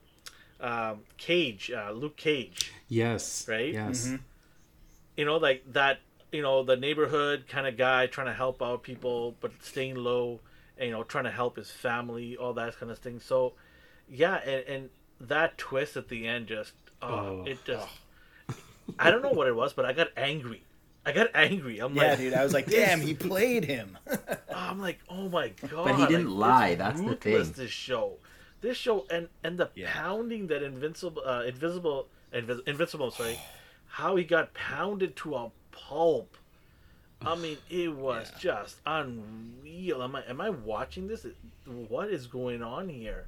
[0.61, 3.47] um, Cage, uh, Luke Cage yes.
[3.49, 3.73] right?
[3.73, 4.13] Yes.
[5.17, 6.01] you know, like that,
[6.33, 10.41] you know, the neighborhood kind of guy trying to help out people, but staying low,
[10.77, 13.21] and, you know, trying to help his family, all that kind of thing.
[13.21, 13.55] So,
[14.07, 14.91] yeah, and, and
[15.29, 16.73] that twist at the end just,
[17.03, 17.45] oh, Oh.
[17.47, 17.87] it just,
[18.99, 20.63] I don't know what it was, but I got angry.
[21.07, 21.79] I got angry.
[21.81, 22.35] I'm Yeah, like, dude.
[22.35, 23.99] I was like, damn, he played him.
[24.55, 25.85] I'm like, oh my god!
[25.85, 27.65] But he didn't like, lie, that's the ruthless, thing.
[27.65, 28.15] This show,
[28.63, 29.91] this show, and and the Yeah.
[29.93, 33.39] pounding that invincible, uh, invisible, Invis- invincible, sorry,
[33.87, 36.37] how he got pounded to a pulp.
[37.21, 38.39] I mean, it was Yeah.
[38.41, 40.03] just unreal.
[40.03, 41.27] Am I am I watching this?
[41.67, 43.27] What is going on here?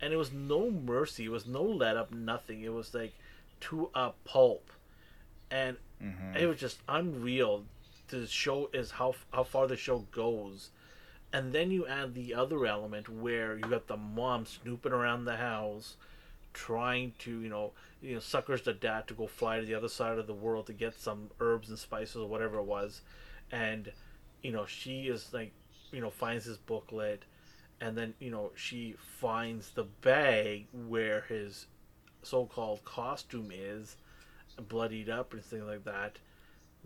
[0.00, 1.24] And it was no mercy.
[1.24, 2.12] It was no let up.
[2.12, 2.62] Nothing.
[2.62, 3.14] It was like
[3.60, 4.70] to a pulp.
[5.50, 6.36] and mm-hmm.
[6.36, 7.64] it was just unreal.
[8.08, 10.70] The show is how how far the show goes,
[11.32, 15.36] and then you add the other element where you got the mom snooping around the
[15.36, 15.96] house,
[16.54, 19.88] trying to you know you know suckers the dad to go fly to the other
[19.88, 23.02] side of the world to get some herbs and spices or whatever it was,
[23.52, 23.92] and
[24.42, 25.52] you know she is like
[25.92, 27.24] you know finds this booklet,
[27.80, 31.66] and then you know she finds the bag where his
[32.22, 33.96] so-called costume is
[34.68, 36.18] bloodied up and things like that.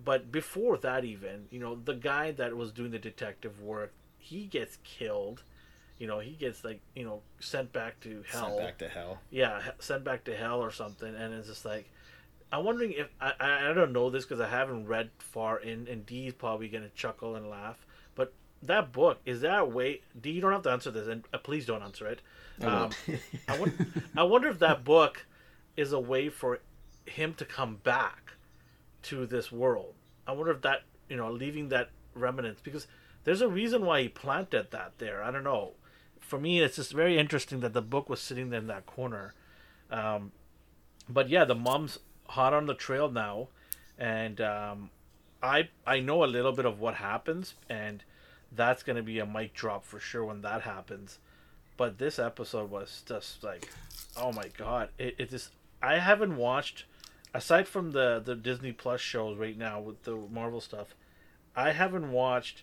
[0.03, 4.47] But before that even you know the guy that was doing the detective work he
[4.47, 5.43] gets killed.
[5.99, 8.47] You know he gets like you know sent back to hell.
[8.47, 9.19] Sent back to hell.
[9.31, 11.89] yeah sent back to hell or something and it's just like
[12.51, 16.05] i'm wondering if i i, don't know this because i haven't read far in and
[16.05, 17.87] dee's probably gonna chuckle and laugh
[18.63, 21.39] that book is that a way Do you don't have to answer this and uh,
[21.39, 22.21] please don't answer it.
[22.61, 22.91] I um.
[23.49, 25.27] I, won- I wonder if that book
[25.77, 26.61] is a way for
[27.07, 28.35] him to come back
[29.05, 29.95] to this world.
[30.27, 32.87] I wonder if that you know leaving that remnants because
[33.25, 35.23] there's a reason why he planted that there.
[35.23, 35.73] I don't know.
[36.21, 39.35] For me it's just very interesting that the book was sitting there in that corner.
[39.91, 40.33] Um,
[41.09, 41.99] but yeah the mom's
[42.29, 43.49] hot on the trail now
[43.99, 44.91] and um,
[45.43, 48.05] i i know a little bit of what happens and
[48.55, 51.19] that's going to be a mic drop for sure when that happens.
[51.77, 53.69] But this episode was just like
[54.17, 54.91] oh my god.
[54.99, 55.51] It, it just
[55.83, 56.85] i haven't watched
[57.35, 60.95] aside from the the disney plus shows right now with the marvel stuff
[61.57, 62.63] i haven't watched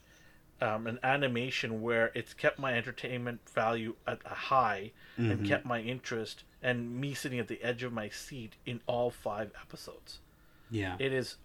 [0.62, 5.82] um, an animation where it's kept my entertainment value at a high and kept my
[5.82, 10.20] interest and me sitting at the edge of my seat in all five episodes.
[10.70, 10.96] Yeah.
[11.00, 11.38] it is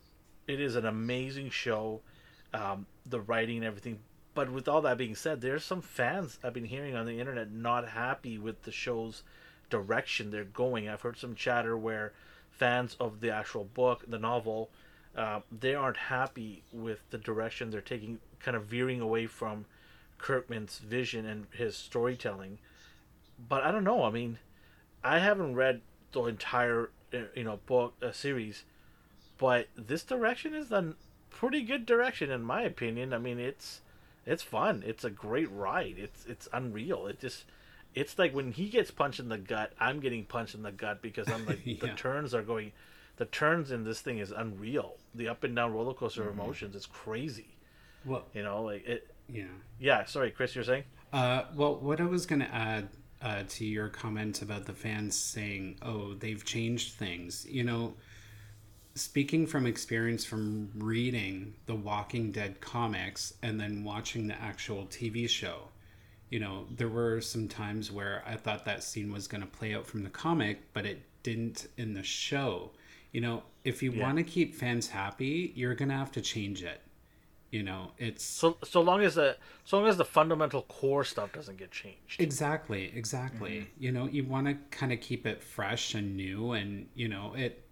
[0.46, 2.00] it is an amazing show.
[2.52, 3.98] Um, the writing and everything
[4.34, 7.50] but with all that being said there's some fans i've been hearing on the internet
[7.50, 9.22] not happy with the show's
[9.70, 10.88] direction they're going.
[10.88, 12.12] I've heard some chatter where
[12.50, 14.70] fans of the actual book the novel
[15.16, 19.64] uh, they aren't happy with the direction they're taking kind of veering away from
[20.18, 22.58] kirkman's vision and his storytelling.
[23.48, 24.04] But i don't know.
[24.04, 24.38] I mean
[25.02, 25.80] i haven't read
[26.12, 28.64] the entire uh, you know book uh, series
[29.38, 30.94] but this direction is a
[31.30, 33.12] pretty good direction in my opinion.
[33.12, 33.80] I mean, it's
[34.26, 34.82] it's fun.
[34.86, 35.96] It's a great ride.
[35.98, 37.06] It's it's unreal.
[37.06, 37.44] It just
[37.94, 41.02] it's like when he gets punched in the gut, I'm getting punched in the gut
[41.02, 42.72] because I'm like the turns are going
[43.16, 44.96] the turns in this thing is unreal.
[45.14, 47.56] The up and down roller coaster of emotions is crazy.
[48.04, 49.44] Well, You know, like it yeah.
[49.78, 50.84] yeah, sorry, Chris, you're saying?
[51.12, 52.88] Uh, well, what I was going to add
[53.22, 57.94] uh, to your comment about the fans saying, "Oh, they've changed things," you know,
[58.94, 65.28] speaking from experience from reading the Walking Dead comics and then watching the actual TV
[65.28, 65.68] show,
[66.30, 69.74] you know, there were some times where I thought that scene was going to play
[69.74, 72.70] out from the comic, but it didn't in the show.
[73.12, 74.02] You know, if you Yeah.
[74.02, 76.80] want to keep fans happy, you're going to have to change it.
[77.50, 81.32] You know, it's So so long as the so long as the fundamental core stuff
[81.32, 82.20] doesn't get changed.
[82.20, 83.50] Exactly, exactly.
[83.60, 83.82] Mm-hmm.
[83.82, 87.34] You know, you want to kind of keep it fresh and new, and you know,
[87.36, 87.63] it.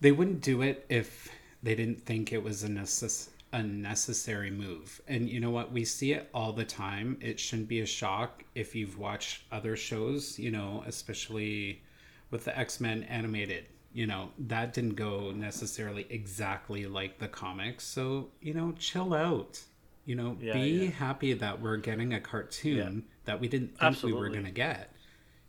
[0.00, 1.30] They wouldn't do it if
[1.62, 5.00] they didn't think it was a necess- a necessary move.
[5.08, 5.72] And you know what?
[5.72, 7.16] We see it all the time.
[7.20, 10.38] It shouldn't be a shock if you've watched other shows.
[10.38, 11.82] You know, especially
[12.30, 13.66] with the X Men animated.
[13.92, 17.84] You know, that didn't go necessarily exactly like the comics.
[17.84, 19.60] So you know, chill out.
[20.04, 20.90] You know, Yeah, be yeah.
[20.90, 24.92] happy that we're getting a cartoon that we didn't think we were going to get.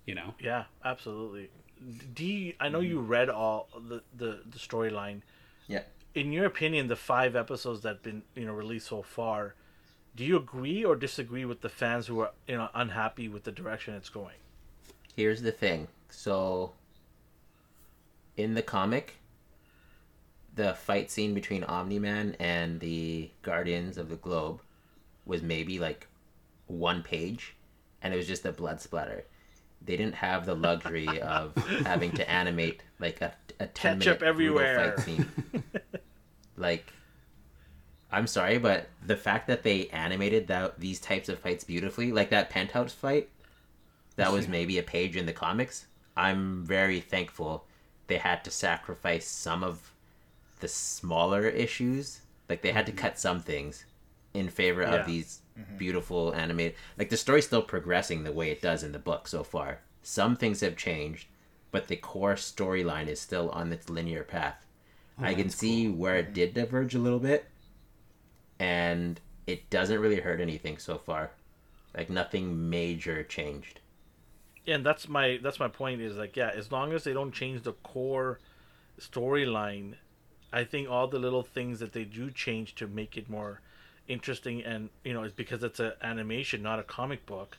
[0.06, 1.50] You know, Yeah, absolutely.
[2.14, 5.22] Do you, I know you read all the the, the storyline.
[5.68, 5.84] Yeah.
[6.16, 9.56] In your opinion, the five episodes that have been you know released so far,
[10.16, 13.52] do you agree or disagree with the fans who are you know unhappy with the
[13.52, 14.36] direction it's going?
[15.16, 15.88] Here's the thing.
[16.10, 16.74] So,
[18.36, 19.16] in the comic,
[20.56, 24.62] the fight scene between Omni Man and the Guardians of the Globe
[25.26, 26.08] was maybe like
[26.68, 27.56] one page,
[28.02, 29.26] and it was just a blood splatter.
[29.82, 31.56] They didn't have the luxury of
[31.86, 34.92] having to animate like a, a 10 Ketchup minute everywhere.
[34.92, 35.26] fight scene.
[36.58, 36.92] like,
[38.12, 42.30] I'm sorry, but the fact that they animated that these types of fights beautifully, like
[42.30, 43.30] that penthouse fight,
[44.16, 45.86] that was maybe a page in the comics.
[46.18, 47.66] I'm very thankful
[48.08, 49.94] they had to sacrifice some of
[50.60, 52.22] the smaller issues.
[52.50, 53.00] Like they had to mm-hmm.
[53.00, 53.86] cut some things
[54.34, 54.96] in favor Yeah.
[54.96, 55.78] of these Mm-hmm.
[55.78, 56.76] beautiful animated.
[56.98, 59.80] Like the story's still progressing the way it does in the book so far.
[60.02, 61.28] Some things have changed,
[61.72, 64.66] but the core storyline is still on its linear path.
[65.20, 66.34] Oh, I can see where it mm-hmm.
[66.34, 67.50] did diverge a little bit,
[68.58, 71.32] and it doesn't really hurt anything so far.
[71.96, 73.82] Like nothing major changed.
[74.66, 77.64] And that's my that's my point is like yeah, as long as they don't change
[77.64, 78.40] the core
[79.00, 79.96] storyline,
[80.54, 83.62] I think all the little things that they do change to make it more
[84.10, 87.58] interesting and you know it's because it's an animation not a comic book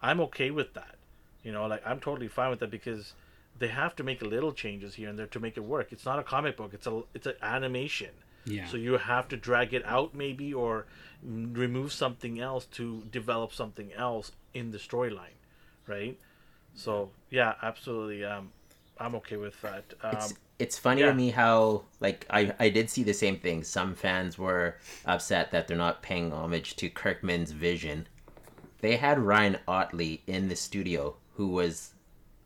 [0.00, 0.94] i'm okay with that.
[1.42, 3.12] You know like i'm totally fine with that because
[3.58, 5.88] they have to make little changes here and there to make it work.
[5.90, 6.70] It's not a comic book.
[6.72, 8.10] It's a it's an animation.
[8.44, 8.66] Yeah.
[8.68, 10.86] so you have to drag it out maybe or
[11.22, 15.36] remove something else to develop something else in the storyline
[15.86, 16.16] right?
[16.74, 18.24] So yeah absolutely.
[18.24, 18.52] Um
[19.00, 21.08] i'm okay with that um It's it's funny yeah.
[21.08, 23.62] to me how like I I did see the same thing.
[23.62, 24.76] Some fans were
[25.06, 28.08] upset that they're not paying homage to Kirkman's vision.
[28.80, 31.94] They had Ryan Ottley in the studio, who was,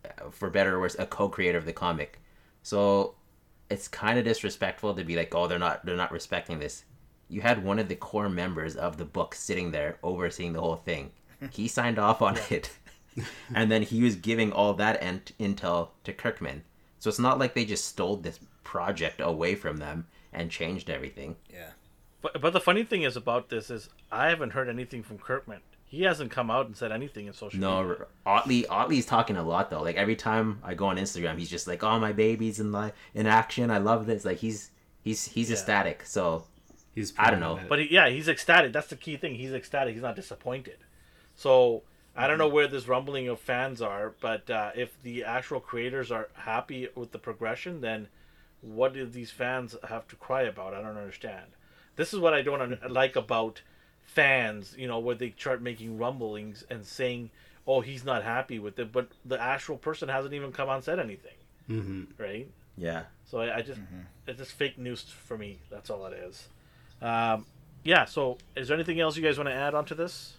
[0.05, 2.21] uh, for better or worse, a co-creator of the comic.
[2.63, 3.15] So
[3.71, 6.85] it's kind of disrespectful to be like, oh, they're not they're not respecting this.
[7.29, 10.77] You had one of the core members of the book sitting there overseeing the whole
[10.77, 11.13] thing.
[11.51, 12.71] He signed off on it,
[13.55, 16.63] and then he was giving all that ent- intel to Kirkman.
[16.99, 21.37] So it's not like they just stole this project away from them and changed everything.
[21.53, 21.71] Yeah.
[22.21, 25.61] But, but the funny thing is about this is I haven't heard anything from Kirkman.
[25.85, 27.69] He hasn't come out and said anything in social media.
[27.69, 29.83] No, Ottley Ottley's talking a lot though.
[29.83, 32.93] Like every time I go on Instagram, he's just like, "Oh, my baby's in li-
[33.13, 33.71] in action.
[33.71, 34.71] I love this." Like he's
[35.03, 35.57] he's he's Yeah.
[35.57, 36.07] ecstatic.
[36.07, 36.45] So
[36.95, 37.69] He's I don't know, it.
[37.69, 38.73] But he, yeah, he's ecstatic.
[38.73, 39.35] That's the key thing.
[39.35, 39.93] He's ecstatic.
[39.95, 40.79] He's not disappointed.
[41.35, 41.83] So
[42.17, 46.11] I don't know where this rumbling of fans are, but uh, if the actual creators
[46.13, 48.09] are happy with the progression, then
[48.61, 50.75] what do these fans have to cry about?
[50.75, 51.47] I don't understand.
[51.97, 53.63] This is what I don't un- like about
[54.03, 54.75] fans.
[54.79, 57.31] You know, where they start making rumblings and saying,
[57.67, 60.99] "Oh, he's not happy with it," but the actual person hasn't even come on said
[60.99, 61.37] anything,
[61.69, 62.07] Mhm.
[62.19, 62.49] right?
[62.77, 63.81] yeah, So I, I just
[64.27, 65.59] it's just fake news for me.
[65.71, 66.49] That's all it is.
[67.01, 67.47] Um,
[67.85, 68.05] yeah.
[68.07, 70.35] So is there anything else you guys want to add onto this?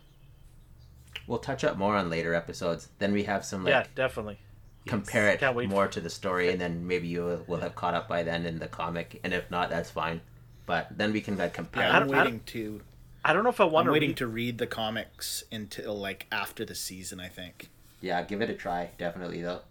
[1.27, 2.89] We'll touch up more on later episodes.
[2.99, 4.39] Then we have some like yeah, definitely.
[4.87, 7.93] compare it Can't wait more to the story, and then maybe you will have caught
[7.93, 9.19] up by then in the comic.
[9.23, 10.21] And if not, that's fine.
[10.65, 11.83] But then we can like compare.
[11.83, 12.81] Yeah, I I'm don't- I waiting to
[13.25, 14.17] I don't know if I want I'm to waiting read.
[14.17, 17.19] to read the comics until like after the season.
[17.19, 17.69] I think.
[18.01, 18.89] Yeah, give it a try.
[18.97, 19.61] Definitely though.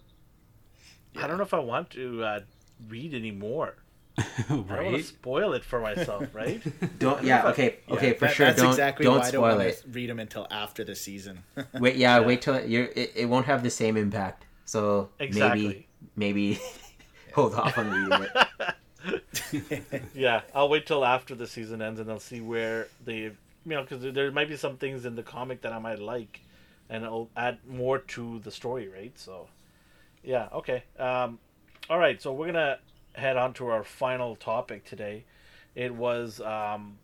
[1.17, 2.41] I don't know if I want to uh,
[2.89, 3.75] read anymore.
[4.19, 6.61] I don't want to spoil it for myself, right?
[6.99, 7.25] Don't.
[7.25, 7.49] Yeah.
[7.49, 7.79] Okay.
[7.91, 8.09] Okay.
[8.09, 8.47] Yeah, for That- sure.
[8.47, 9.83] That's Don't exactly don't why I don't spoil want it.
[9.83, 11.43] to read them until after the season.
[11.75, 11.97] Wait.
[11.97, 12.19] Yeah.
[12.21, 12.27] Yeah.
[12.27, 12.85] Wait till it, you're.
[12.95, 14.45] It, it won't have the same impact.
[14.65, 15.87] So Exactly.
[16.17, 16.61] maybe maybe
[17.35, 18.29] hold off on reading
[19.53, 20.03] it.
[20.15, 23.33] yeah, I'll wait till after the season ends and I'll see where they, you
[23.67, 26.41] know, because there might be some things in the comic that I might like,
[26.89, 29.13] and it'll add more to the story, right?
[29.19, 29.49] So,
[30.23, 30.85] yeah, okay.
[30.99, 31.39] Um,
[31.91, 32.79] all right, so we're gonna
[33.15, 35.25] head on to our final topic today.
[35.75, 36.99] It was um,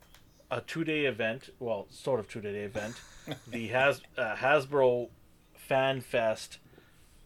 [0.51, 2.97] a two-day event, well, sort of two-day event,
[3.49, 5.09] the Has uh, Hasbro
[5.55, 6.59] Fan Fest.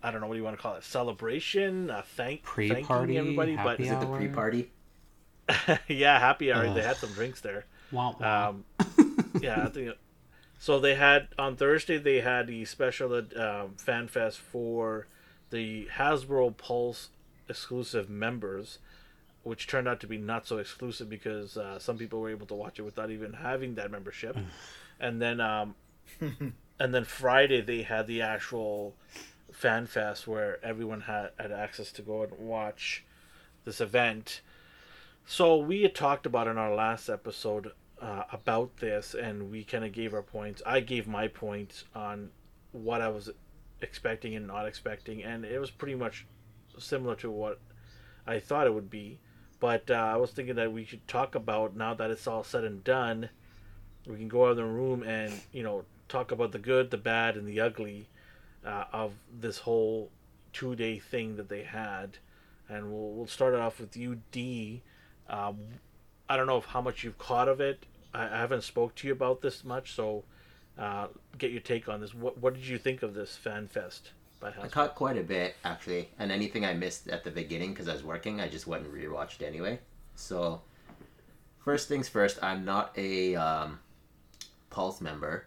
[0.03, 3.19] I don't know what do you want to call it, celebration, uh, thank Pre-party, thanking
[3.19, 4.71] everybody, but Is it the pre-party?
[5.89, 6.73] yeah, happy hour.
[6.73, 7.67] They had some drinks there.
[7.91, 8.49] Wah, wah.
[8.49, 8.65] Um,
[9.41, 9.95] yeah, I think.
[10.59, 15.09] So they had on Thursday they had the special um, fan fest for
[15.51, 17.11] the Hasbro Pulse
[17.53, 18.79] exclusive members,
[19.43, 22.55] which turned out to be not so exclusive because uh, some people were able to
[22.55, 24.37] watch it without even having that membership,
[25.01, 25.75] and then um,
[26.21, 28.95] and then Friday they had the actual
[29.53, 33.05] fan fest where everyone had, had access to go and watch
[33.65, 34.41] this event.
[35.25, 39.85] So we had talked about in our last episode uh, about this, and we kind
[39.85, 40.63] of gave our points.
[40.67, 42.31] I gave my points on
[42.73, 43.31] what I was
[43.81, 46.27] expecting and not expecting, and it was pretty much
[46.79, 47.59] similar to what
[48.27, 49.19] I thought it would be.
[49.61, 52.65] But uh, I was thinking that we should talk about now that it's all said
[52.65, 53.29] and done.
[54.07, 56.97] We can go out of the room and you know talk about the good, the
[56.97, 58.09] bad, and the ugly
[58.67, 60.11] uh, of this whole
[60.53, 62.19] two-day thing that they had.
[62.69, 64.83] And we'll we'll start it off with you, D.
[65.29, 65.59] Um,
[66.29, 67.87] I don't know if how much you've caught of it.
[68.13, 70.25] I, I haven't spoke to you about this much, so
[70.77, 71.07] uh,
[71.39, 72.15] get your take on this.
[72.15, 74.11] What what did you think of this fan fest
[74.43, 77.89] by I caught quite a bit actually, and anything I missed at the beginning because
[77.89, 79.79] I was working, I just went and rewatched anyway.
[80.17, 80.61] So,
[81.65, 83.79] first things first, I'm not a um,
[84.69, 85.47] Pulse member,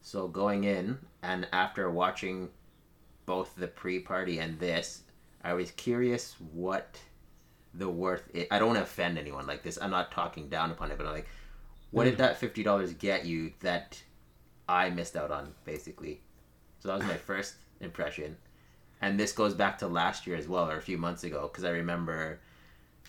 [0.00, 2.48] so going in and after watching
[3.26, 5.02] both the pre-party and this,
[5.44, 6.98] I was curious what
[7.74, 8.28] the worth.
[8.32, 9.78] It, I don't want to offend anyone like this.
[9.80, 11.28] I'm not talking down upon it, but I'm like,
[11.90, 14.02] what did that fifty dollars get you that
[14.66, 16.22] I missed out on, basically?
[16.80, 18.36] So that was my first impression.
[19.00, 21.64] And this goes back to last year as well, or a few months ago, because
[21.64, 22.40] I remember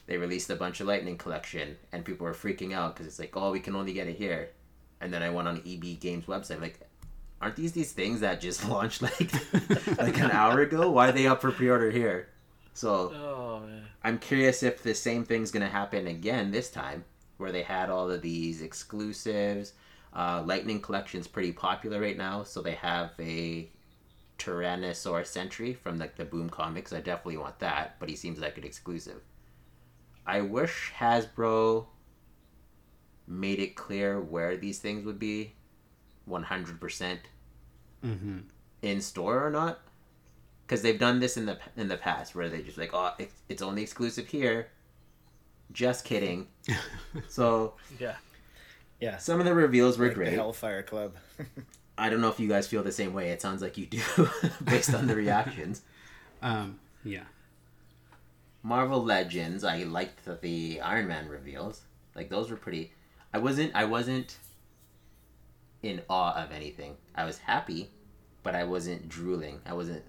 [0.05, 3.35] they released a bunch of Lightning Collection, and people were freaking out because it's like,
[3.35, 4.49] oh, we can only get it here.
[5.01, 6.79] And then I went on EB Games website, like,
[7.41, 9.31] aren't these these things that just launched like
[9.97, 10.89] like an hour ago?
[10.91, 12.29] Why are they up for pre-order here?
[12.73, 13.83] So Oh man.
[14.03, 17.03] I'm curious if the same thing's gonna happen again this time,
[17.37, 19.73] where they had all of these exclusives.
[20.11, 23.69] Uh, Lightning Collection's pretty popular right now, so they have a
[24.39, 26.91] Tyrannosaurus Sentry from like the Boom comics.
[26.93, 29.21] I definitely want that, but he seems like an exclusive.
[30.25, 31.85] I wish Hasbro
[33.27, 35.53] made it clear where these things would be
[36.27, 37.17] 100%
[38.05, 38.37] Mm-hmm.
[38.81, 39.81] in store or not
[40.65, 43.33] because they've done this in the in the past where they just like oh it's,
[43.49, 44.69] it's only exclusive here
[45.73, 46.47] just kidding
[47.27, 48.15] so Yeah.
[49.01, 49.17] Yeah.
[49.17, 51.13] some of the reveals were Like the great Hellfire Club.
[51.99, 53.29] i don't know if you guys feel the same way.
[53.29, 54.01] It sounds like you do
[54.63, 55.81] based on the reactions.
[56.41, 57.23] Um, yeah.
[58.63, 61.81] marvel legends i liked the, the iron man reveals.
[62.15, 62.93] Like those were pretty
[63.33, 64.37] i wasn't i wasn't
[65.81, 66.95] in awe of anything.
[67.15, 67.89] I was happy
[68.43, 69.59] but i wasn't drooling.
[69.65, 70.03] I wasn't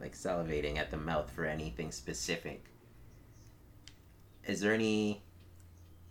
[0.00, 2.64] like salivating at the mouth for anything specific.
[4.46, 5.22] Is there any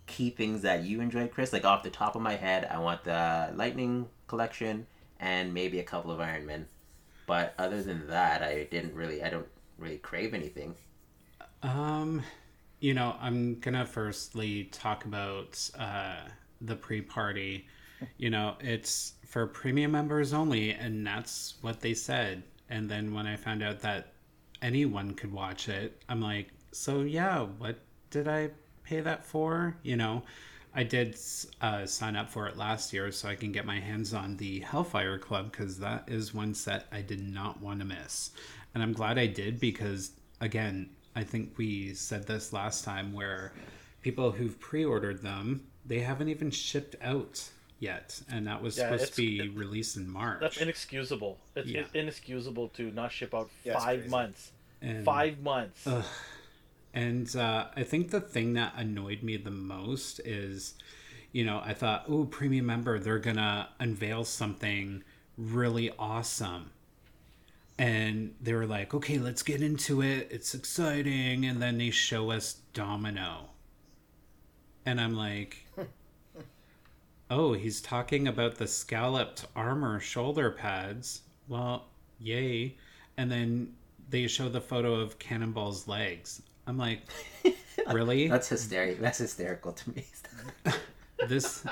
[0.06, 1.52] key things that you enjoyed chris?
[1.52, 4.86] Like off the top of my head i want the lightning collection
[5.20, 6.66] and maybe a couple of iron men
[7.26, 9.48] but other than that i didn't really i don't
[9.78, 10.74] really crave anything
[11.62, 12.22] Um,
[12.80, 16.20] you know, I'm gonna firstly talk about uh,
[16.60, 17.66] the pre-party.
[18.18, 22.44] You know, it's for premium members only, and that's what they said.
[22.68, 24.14] And then when I found out that
[24.62, 27.78] anyone could watch it, I'm like, so yeah, what
[28.10, 28.50] did I
[28.84, 29.76] pay that for?
[29.82, 30.24] You know,
[30.76, 31.16] I did
[31.62, 34.60] uh, sign up for it last year so I can get my hands on the
[34.60, 38.30] Hellfire Club because that is one set I did not want to miss.
[38.74, 40.10] And I'm glad I did because,
[40.42, 43.54] again, I think we said this last time where
[44.02, 47.42] people who've pre ordered them, they haven't even shipped out
[47.78, 48.20] yet.
[48.30, 50.40] And that was Yeah, supposed to be released in March.
[50.42, 51.38] That's inexcusable.
[51.54, 51.84] It's Yeah.
[51.94, 54.52] inexcusable to not ship out Yeah, five months.
[54.82, 55.86] And- Five months.
[55.86, 56.04] Ugh.
[56.96, 60.76] And uh, I think the thing that annoyed me the most is,
[61.30, 65.04] you know, I thought, oh, premium member, they're gonna unveil something
[65.36, 66.70] really awesome.
[67.78, 70.28] And they were like, okay, let's get into it.
[70.30, 71.44] It's exciting.
[71.44, 73.50] And then they show us Domino.
[74.86, 75.66] And I'm like,
[77.30, 81.20] oh, he's talking about the scalloped armor shoulder pads.
[81.46, 81.88] Well,
[82.18, 82.78] yay.
[83.18, 83.74] And then
[84.08, 86.40] they show the photo of Cannonball's legs.
[86.66, 87.02] I'm like,
[87.92, 88.28] really?
[88.28, 89.02] That's hysterical.
[89.02, 90.04] That's hysterical to me.
[91.28, 91.64] this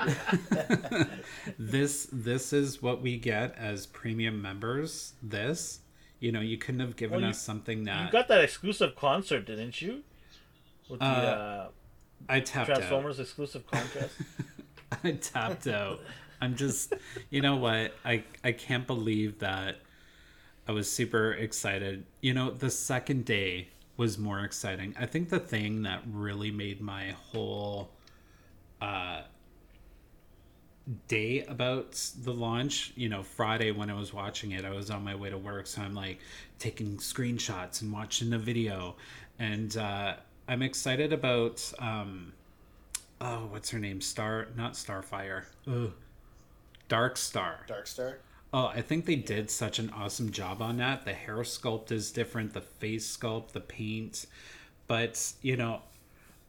[1.59, 5.79] this this is what we get as premium members this
[6.19, 8.95] you know you couldn't have given Well, you- us something that you got that exclusive
[8.95, 10.01] concert, didn't you?
[10.89, 11.67] With the Uh, uh,
[12.29, 14.15] i tapped out Transformers exclusive contest.
[15.03, 15.99] i tapped out
[16.41, 16.93] i'm just
[17.29, 19.77] you know what i i can't believe that
[20.67, 23.67] i was super excited you know the second day
[23.97, 24.95] was more exciting.
[24.99, 27.91] I think the thing that really made my whole
[28.81, 29.21] uh
[31.07, 31.93] day about
[32.23, 35.31] the launch you know friday when i was watching it i was on my way
[35.31, 36.19] to work so i'm like
[36.59, 38.95] taking screenshots and watching the video.
[39.39, 40.15] And uh
[40.47, 42.33] i'm excited about um
[43.19, 44.01] oh what's her name?
[44.01, 45.45] Star not starfire.
[45.67, 45.91] Ugh.
[46.87, 48.19] dark star Dark Star.
[48.55, 51.03] Oh, I think they did such an awesome job on that.
[51.03, 54.27] The hair sculpt is different, the face sculpt, the paint.
[54.87, 55.81] But, you know,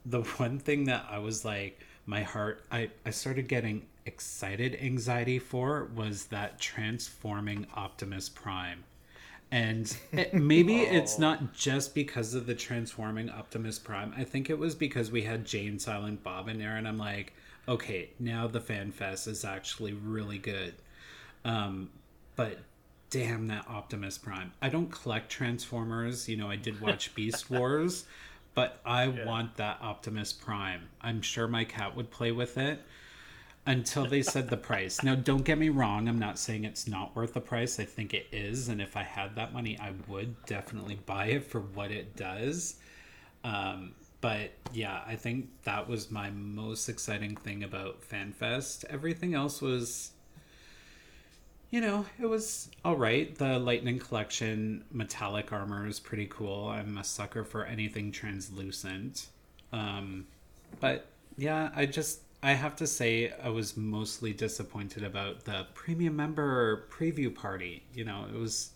[0.05, 5.41] the one thing that I was like, my heart, I, I started getting excited anxiety
[5.41, 8.85] for was that transforming Optimus Prime.
[9.51, 11.23] And it, maybe it's oh.
[11.23, 14.15] not just because of the transforming Optimus Prime.
[14.17, 16.99] I think it was because we had Jay and Silent Bob in there, and I'm
[16.99, 17.33] like,
[17.67, 20.75] okay, now the fan fest is actually really good.
[21.47, 21.91] Um,
[22.35, 22.59] but
[23.09, 24.53] damn that Optimus Prime.
[24.61, 26.29] I don't collect Transformers.
[26.29, 28.05] You know, I did watch Beast Wars,
[28.55, 30.89] but I want that Optimus Prime.
[31.01, 32.83] I'm sure my cat would play with it
[33.65, 35.03] until they said the price.
[35.03, 36.09] Now, don't get me wrong.
[36.09, 37.79] I'm not saying it's not worth the price.
[37.79, 38.69] I think it is.
[38.69, 42.77] And if I had that money, I would definitely buy it for what it does.
[43.45, 48.85] Um, but yeah, I think that was my most exciting thing about FanFest.
[48.87, 50.11] Everything else was
[51.71, 53.37] you know, it was all right.
[53.37, 56.69] The Lightning Collection metallic armor is pretty cool.
[56.69, 59.29] I'm a sucker for anything translucent.
[59.73, 60.27] Um,
[60.81, 61.07] but
[61.37, 66.87] yeah, I just I have to say I was mostly disappointed about the premium member
[66.91, 67.83] preview party.
[67.93, 68.71] You know, it was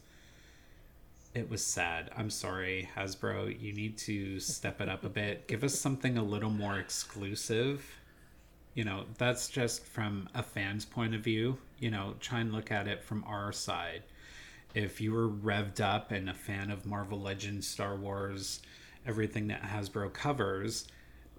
[1.32, 2.11] it was sad.
[2.16, 3.61] I'm sorry, Hasbro.
[3.61, 5.47] You need to step it up a bit.
[5.47, 8.00] Give us something a little more exclusive
[8.75, 12.71] you know that's just from a fan's point of view you know try and look
[12.71, 14.03] at it from our side
[14.75, 18.61] if you were revved up and a fan of marvel legends star wars
[19.07, 20.87] everything that Hasbro covers,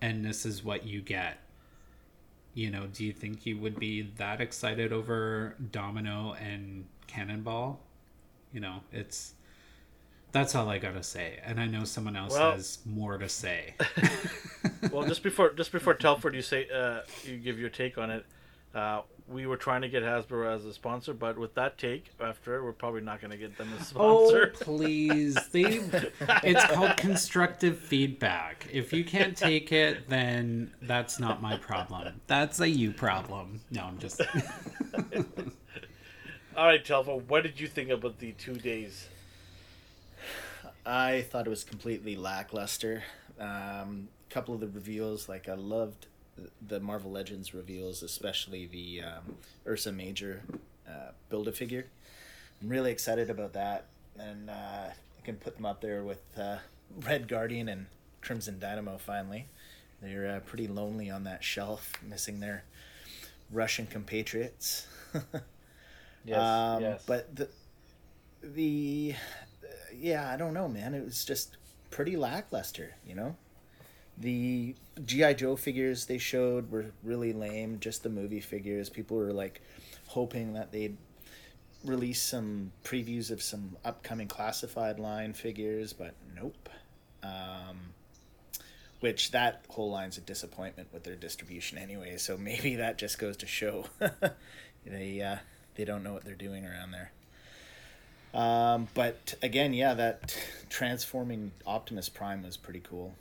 [0.01, 1.37] and this is what you get.
[2.53, 7.79] You know, do you think you would be that excited over Domino and Cannonball?
[8.51, 9.33] You know, it's
[10.31, 13.75] that's all I gotta say, and I know someone else Well- has more to say.
[14.91, 18.25] well, just before just before Telford, you say uh, you give your take on it.
[18.73, 22.63] Uh, we were trying to get Hasbro as a sponsor, but with that take, after
[22.63, 24.47] we're probably not going to get them as a Oh sponsor.
[24.59, 25.35] please!
[25.51, 25.81] They,
[26.43, 28.67] it's called constructive feedback.
[28.71, 32.21] If you can't take it, then that's not my problem.
[32.27, 33.61] That's a you problem.
[33.71, 34.21] No, I'm just.
[36.57, 39.07] All right, Telford, what did you think about the two days?
[40.85, 43.03] I thought it was completely lackluster.
[43.39, 46.07] Um, a couple of the reveals, like I loved
[46.67, 49.35] the Marvel Legends reveals, especially the um,
[49.67, 50.41] Ursa Major
[50.87, 51.87] uh, build a figure.
[52.61, 53.85] I'm really excited about that,
[54.17, 54.53] and uh,
[54.89, 56.57] I can put them up there with uh,
[57.05, 57.87] Red Guardian and
[58.21, 58.97] Crimson Dynamo.
[58.97, 59.47] Finally,
[60.01, 62.63] they're uh, pretty lonely on that shelf, missing their
[63.51, 64.87] Russian compatriots.
[66.25, 67.49] yes, Um, But the
[68.41, 69.15] the
[69.97, 70.93] yeah, I don't know, man.
[70.93, 71.57] It was just
[71.89, 73.35] pretty lackluster, you know.
[74.17, 74.75] The
[75.05, 77.79] GI Joe figures they showed were really lame.
[77.79, 78.89] Just the movie figures.
[78.89, 79.61] People were like
[80.07, 80.97] hoping that they'd
[81.83, 86.69] release some previews of some upcoming classified line figures, but nope.
[87.23, 87.93] Um,
[88.99, 92.17] which that whole line's a disappointment with their distribution anyway.
[92.17, 93.85] So maybe that just goes to show
[94.85, 95.37] they uh,
[95.75, 97.11] they don't know what they're doing around there.
[98.33, 100.37] Um, but again, yeah, that
[100.69, 103.13] transforming Optimus Prime was pretty cool.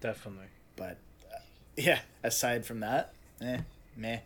[0.00, 0.46] Definitely.
[0.76, 0.98] But
[1.32, 1.38] uh,
[1.76, 3.60] yeah, aside from that, eh,
[3.96, 4.20] meh.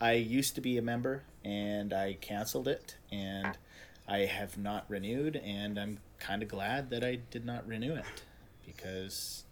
[0.00, 3.56] I used to be a member and I canceled it and
[4.08, 8.24] I have not renewed and I'm kind of glad that I did not renew it
[8.66, 9.44] because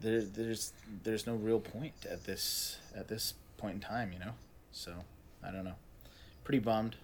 [0.00, 0.72] there, there's
[1.04, 4.32] there's no real point at this at this point in time, you know.
[4.72, 4.92] So
[5.44, 5.76] I don't know.
[6.44, 6.96] Pretty bummed.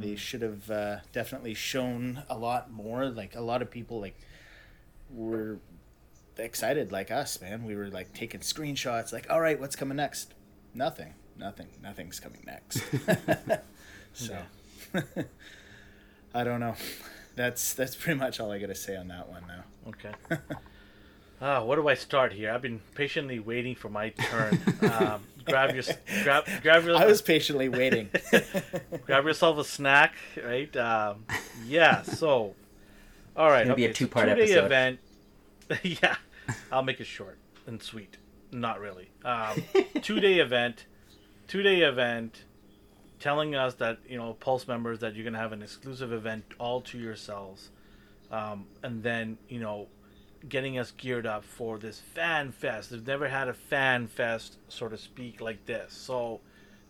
[0.00, 3.06] They should have uh, definitely shown a lot more.
[3.06, 4.18] Like a lot of people, like
[5.10, 5.58] were
[6.36, 7.64] excited like us, man.
[7.64, 10.34] We were like taking screenshots, like, all right, what's coming next?
[10.74, 12.82] Nothing, nothing, nothing's coming next.
[14.12, 14.38] so,
[16.34, 16.74] I don't know.
[17.34, 19.64] That's that's pretty much all I got to say on that one now.
[19.88, 20.12] Okay.
[21.40, 22.52] Ah, where do I start here?
[22.52, 24.58] I've been patiently waiting for my turn.
[24.82, 25.84] Um, grab your
[26.22, 28.10] grab grab your I was patiently waiting.
[29.06, 30.74] grab yourself a snack, right?
[30.76, 31.24] Um,
[31.66, 32.02] yeah.
[32.02, 32.54] So,
[33.36, 33.64] all right.
[33.64, 34.64] gonna be a two-part two-day episode.
[34.64, 34.98] event.
[35.82, 36.16] yeah,
[36.72, 38.16] I'll make it short and sweet.
[38.50, 39.10] Not really.
[39.24, 39.62] Um,
[40.02, 40.86] two day event.
[41.46, 42.44] Two day event.
[43.20, 46.80] Telling us that you know Pulse members that you're gonna have an exclusive event all
[46.82, 47.70] to yourselves,
[48.30, 49.88] um, and then you know
[50.48, 52.90] getting us geared up for this fan fest.
[52.90, 55.92] They've never had a fan fest, so to speak, like this.
[55.92, 56.40] So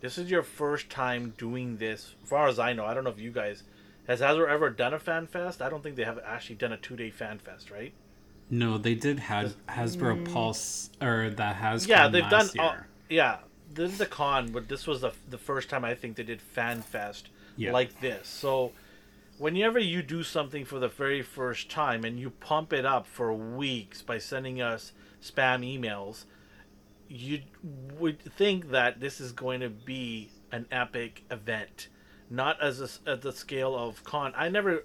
[0.01, 2.15] this is your first time doing this.
[2.23, 3.63] As far as I know, I don't know if you guys
[4.07, 5.61] has Hasbro ever done a fan fest.
[5.63, 7.93] I don't think they have actually done a two day fan fest, right?
[8.51, 11.85] No, they did have Hasbro Pulse or the Hasbro.
[11.85, 11.89] Mm.
[11.89, 12.47] yeah, they've done.
[12.47, 12.77] last Uh,
[13.11, 13.39] yeah,
[13.73, 16.41] this is the con, but this was the the first time I think they did
[16.41, 17.73] fan fest Yeah.
[17.73, 18.27] like this.
[18.29, 18.73] So
[19.39, 23.33] whenever you do something for the very first time and you pump it up for
[23.33, 26.25] weeks by sending us spam emails,
[27.09, 27.41] you
[27.99, 31.89] would think that this is going to be an epic event,
[32.29, 34.33] not as a, at the scale of con.
[34.37, 34.85] I never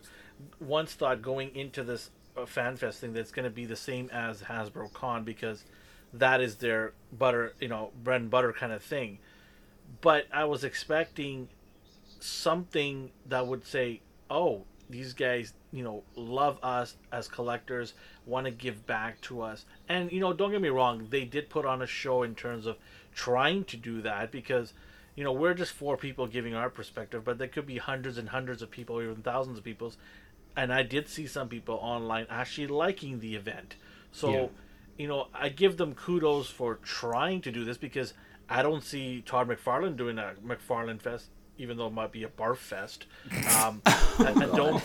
[0.60, 4.10] once thought going into this uh, fan fest thing that's going to be the same
[4.12, 5.66] as Hasbro Con because
[6.14, 9.20] that is their butter, you know, bread and butter kind of thing.
[10.01, 11.49] But I was expecting
[12.20, 17.93] something that would say, "Oh, these guys, you know, love us as collectors,
[18.26, 21.49] want to give back to us." And you know, don't get me wrong, they did
[21.49, 22.78] put on a show in terms of
[23.13, 24.74] trying to do that because
[25.15, 28.30] you know, we're just four people giving our perspective, but there could be hundreds and
[28.30, 29.93] hundreds of people, even thousands of people.
[30.55, 33.76] And I did see some people online actually liking the event.
[34.11, 34.47] So, Yeah.
[34.97, 38.15] you know, I give them kudos for trying to do this because
[38.49, 42.28] I don't see Todd McFarlane doing a McFarlane Fest, even though it might be a
[42.30, 43.06] barf fest.
[43.64, 44.84] Um, I, I don't,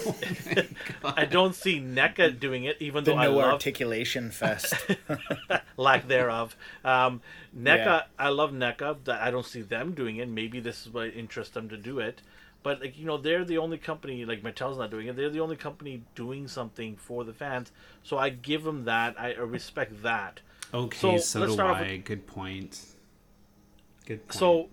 [1.05, 4.75] I don't see NECA doing it, even The though I no love articulation fest.
[5.77, 6.57] lack thereof.
[6.85, 7.21] Um,
[7.57, 8.03] NECA, Yeah.
[8.19, 9.09] I love NECA.
[9.09, 10.29] I don't see them doing it.
[10.29, 12.23] Maybe this is what interests them to do it.
[12.63, 14.25] But like you know, they're the only company.
[14.25, 15.17] Like Mattel's not doing it.
[15.17, 17.71] They're the only company doing something for the fans.
[18.03, 19.15] So I give them that.
[19.19, 20.41] I respect that.
[20.75, 21.97] Okay, So, so, do start off I.
[21.99, 22.85] Good point.
[24.07, 24.39] Good point.
[24.39, 24.69] So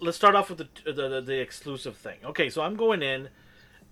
[0.00, 2.18] let's start off with the, the the exclusive thing.
[2.24, 3.28] Okay, so I'm going in,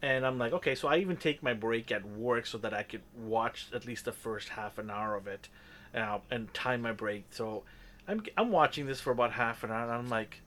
[0.02, 2.82] and I'm like, okay, so I even take my break at work so that I
[2.82, 5.48] could watch at least the first half an hour of it,
[5.94, 7.24] uh, and time my break.
[7.30, 7.62] So
[8.06, 10.40] I'm I'm watching this for about half an hour, and I'm like,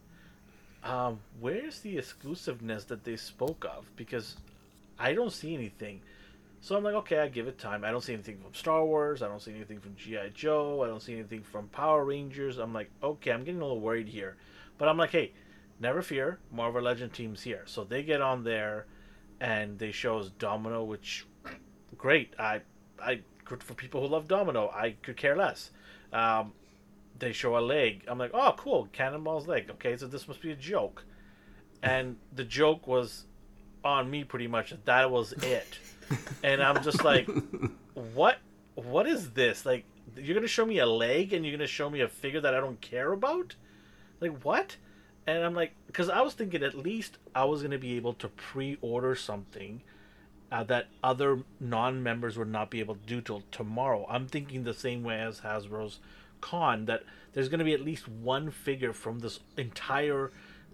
[0.83, 3.85] um, where's the exclusiveness that they spoke of?
[3.95, 4.37] Because
[4.99, 6.01] I don't see anything.
[6.63, 7.83] So I'm like, okay, I give it time.
[7.83, 9.23] I don't see anything from Star Wars.
[9.23, 10.83] I don't see anything from GI Joe.
[10.83, 12.59] I don't see anything from Power Rangers.
[12.59, 14.37] I'm like, okay, I'm getting a little worried here,
[14.81, 15.31] but I'm like, hey,
[15.79, 17.61] never fear, Marvel Legend team's here.
[17.67, 18.87] So they get on there,
[19.39, 21.27] and they show us Domino, which
[21.99, 22.33] great.
[22.39, 22.61] I
[22.99, 24.71] I good for people who love Domino.
[24.73, 25.69] I could care less.
[26.11, 26.53] Um,
[27.19, 28.05] they show a leg.
[28.07, 29.69] I'm like, oh, cool, Cannonball's leg.
[29.69, 31.05] Okay, so this must be a joke,
[31.83, 33.25] and the joke was
[33.83, 34.73] on me pretty much.
[34.85, 35.77] That was it,
[36.43, 37.29] and I'm just like,
[38.15, 38.39] what?
[38.73, 39.63] What is this?
[39.63, 39.85] Like,
[40.17, 42.59] you're gonna show me a leg, and you're gonna show me a figure that I
[42.59, 43.53] don't care about?
[44.21, 44.77] Like what?
[45.27, 48.29] And I'm like, because I was thinking at least I was gonna be able to
[48.29, 49.81] pre-order something.
[50.51, 54.05] Uh, that other non-members would not be able to do till tomorrow.
[54.09, 55.99] I'm thinking the same way as Hasbro's
[56.41, 57.03] con that
[57.33, 60.31] there's going to be at least one figure from this entire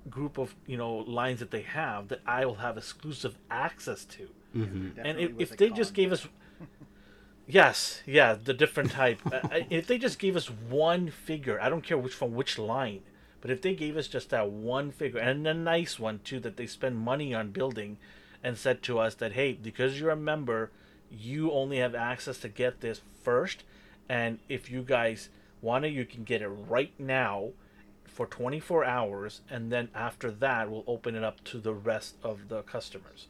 [0.09, 4.29] group of you know lines that they have that I will have exclusive access to.
[4.53, 5.75] And Definitely if, was if a they con.
[5.77, 6.27] just gave us,
[7.47, 9.19] yes, yeah, the different type.
[9.31, 9.39] Uh,
[9.69, 13.01] if they just gave us one figure, I don't care which from which line,
[13.47, 16.57] but if they gave us just that one figure and a nice one too that
[16.57, 17.97] they spend money on building,
[18.43, 20.69] and said to us that hey, because you're a member,
[21.09, 23.63] you only have access to get this first,
[24.09, 25.29] and if you guys
[25.61, 27.51] want it, you can get it right now
[28.05, 32.49] for 24 hours and then after that we'll open it up to the rest of
[32.49, 33.27] the customers.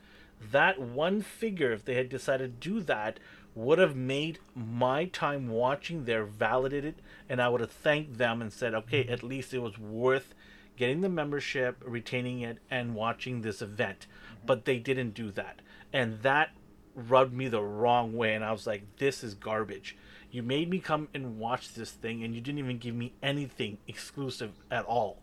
[0.51, 3.19] That one figure if they had decided to do that
[3.57, 6.95] would have made my time watching there validated
[7.27, 10.33] and i would have thanked them and said okay at least it was worth
[10.77, 14.07] getting the membership retaining it and watching this event.
[14.45, 15.61] But they didn't do that.
[15.91, 16.51] And that
[16.95, 19.97] rubbed me the wrong way and i was like this is garbage.
[20.31, 23.77] You made me come and watch this thing and you didn't even give me anything
[23.87, 25.19] exclusive at all.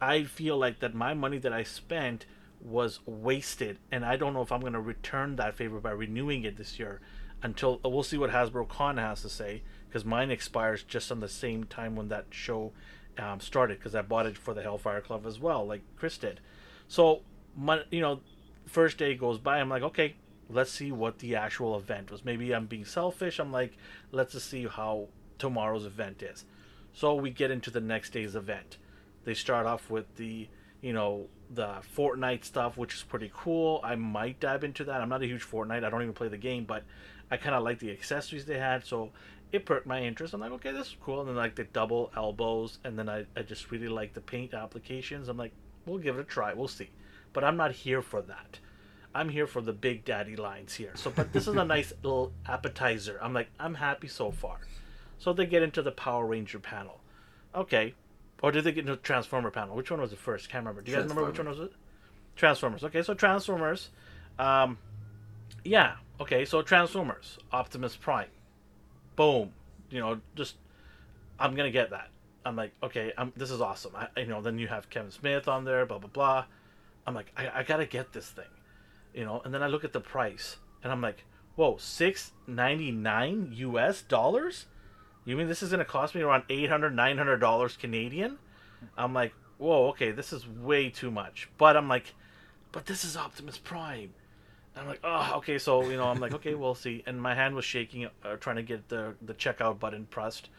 [0.00, 2.26] I feel like that my money that i spent
[2.60, 6.42] was wasted and i don't know if i'm going to return that favor by renewing
[6.44, 7.00] it this year
[7.42, 11.28] until we'll see what hasbro con has to say because mine expires just on the
[11.28, 12.72] same time when that show
[13.18, 16.40] um, started because i bought it for the hellfire club as well like chris did
[16.88, 17.22] so
[17.56, 18.20] my you know
[18.66, 20.16] first day goes by i'm like okay
[20.48, 23.76] let's see what the actual event was maybe i'm being selfish i'm like
[24.12, 25.08] let's just see how
[25.38, 26.44] tomorrow's event is
[26.92, 28.78] so we get into the next day's event
[29.24, 30.48] they start off with the
[30.80, 33.80] you know the Fortnite stuff, which is pretty cool.
[33.82, 35.00] I might dive into that.
[35.00, 35.84] I'm not a huge Fortnite.
[35.84, 36.84] I don't even play the game, but
[37.30, 39.10] I kind of like the accessories they had, so
[39.52, 40.34] it perked my interest.
[40.34, 41.20] I'm like, okay, this is cool.
[41.20, 44.54] And then like the double elbows, and then I, I just really like the paint
[44.54, 45.28] applications.
[45.28, 45.52] I'm like,
[45.86, 46.52] we'll give it a try.
[46.54, 46.90] We'll see.
[47.32, 48.58] But I'm not here for that.
[49.14, 50.92] I'm here for the big daddy lines here.
[50.94, 53.18] So, but this is a nice little appetizer.
[53.22, 54.58] I'm like, I'm happy so far.
[55.18, 57.00] So they get into the Power Ranger panel.
[57.54, 57.94] Okay.
[58.42, 59.74] Or did they get into the Transformer panel?
[59.74, 60.50] Which one was the first?
[60.50, 60.82] Can't remember.
[60.82, 61.72] Do you guys remember which one was it?
[62.36, 62.84] Transformers.
[62.84, 63.88] Okay, so Transformers.
[64.38, 64.76] Um,
[65.64, 65.94] yeah.
[66.20, 67.38] Okay, so Transformers.
[67.52, 68.28] Optimus Prime.
[69.16, 69.52] Boom.
[69.90, 70.56] You know, just
[71.38, 72.08] I'm gonna get that.
[72.44, 73.92] I'm like, okay, I'm, this is awesome.
[73.94, 76.44] I, you know, then you have Kevin Smith on there, blah blah blah.
[77.06, 78.44] I'm like, I, I gotta get this thing,
[79.14, 79.42] you know.
[79.44, 84.02] And then I look at the price, and I'm like, whoa, six ninety nine U.S.
[84.02, 84.66] dollars.
[85.24, 88.38] You mean this is gonna cost me around 800 900 dollars Canadian?
[88.96, 91.48] I'm like, whoa, okay, this is way too much.
[91.58, 92.14] But I'm like,
[92.72, 94.14] but this is Optimus Prime.
[94.76, 95.58] I'm like, oh, okay.
[95.58, 97.02] So you know, I'm like, okay, we'll see.
[97.06, 100.50] And my hand was shaking, uh, trying to get the the checkout button pressed.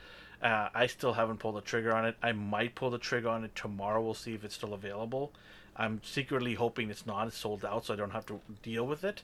[0.42, 2.16] Uh, I still haven't pulled the trigger on it.
[2.22, 4.02] I might pull the trigger on it tomorrow.
[4.02, 5.34] We'll see if it's still available.
[5.76, 7.28] I'm secretly hoping it's not.
[7.28, 9.24] It's sold out, so I don't have to deal with it.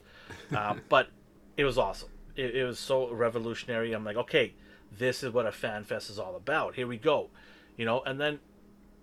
[0.56, 1.10] Uh, but
[1.58, 2.10] it was awesome.
[2.36, 3.94] It, it was so revolutionary.
[3.94, 4.54] I'm like, okay,
[4.98, 6.76] this is what a fan fest is all about.
[6.76, 7.30] Here we go,
[7.78, 8.02] you know.
[8.02, 8.40] And then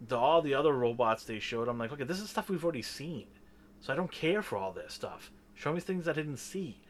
[0.06, 2.82] the all the other robots they showed, I'm like, okay, this is stuff we've already
[2.82, 3.26] seen,
[3.80, 5.30] so I don't care for all this stuff.
[5.60, 6.80] Show me things I didn't see,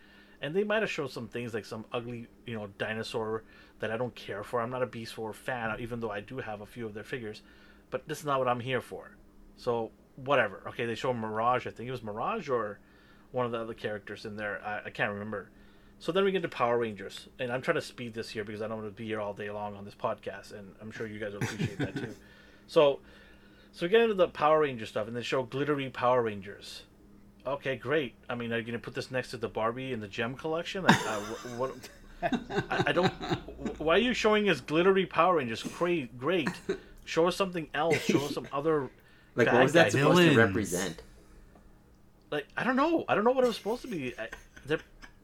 [0.41, 3.43] and they might have showed some things like some ugly, you know, dinosaur
[3.81, 4.61] that I don't care for.
[4.61, 7.03] I'm not a Beast Wars fan, even though I do have a few of their
[7.03, 7.43] figures,
[7.91, 9.11] but this is not what I'm here for.
[9.57, 10.63] So whatever.
[10.69, 11.67] Okay, they show Mirage.
[11.67, 12.79] I think it was Mirage or
[13.33, 14.65] one of the other characters in there.
[14.65, 15.51] I, I can't remember.
[15.99, 18.63] So then we get to Power Rangers, and I'm trying to speed this here because
[18.63, 21.09] I don't want to be here all day long on this podcast, and I'm sure
[21.09, 22.15] you guys will appreciate that too.
[22.69, 23.01] So,
[23.73, 26.85] so we get into the Power Ranger stuff, and they show glittery Power Rangers.
[27.47, 28.15] Okay, great.
[28.29, 30.85] I mean, are you gonna put this next to the Barbie and the Gem collection?
[30.85, 31.73] Like, uh, wh- what?
[32.23, 33.11] I, I don't.
[33.79, 35.63] Why are you showing us glittery Power Rangers?
[35.63, 36.51] Great, great.
[37.05, 37.99] Show us something else.
[38.01, 38.91] Show us some other.
[39.35, 39.93] Like, bad what was that guys.
[39.93, 41.03] supposed to represent?
[42.31, 43.05] like I don't know.
[43.09, 44.15] I don't know what it was supposed to be.
[44.19, 44.29] I,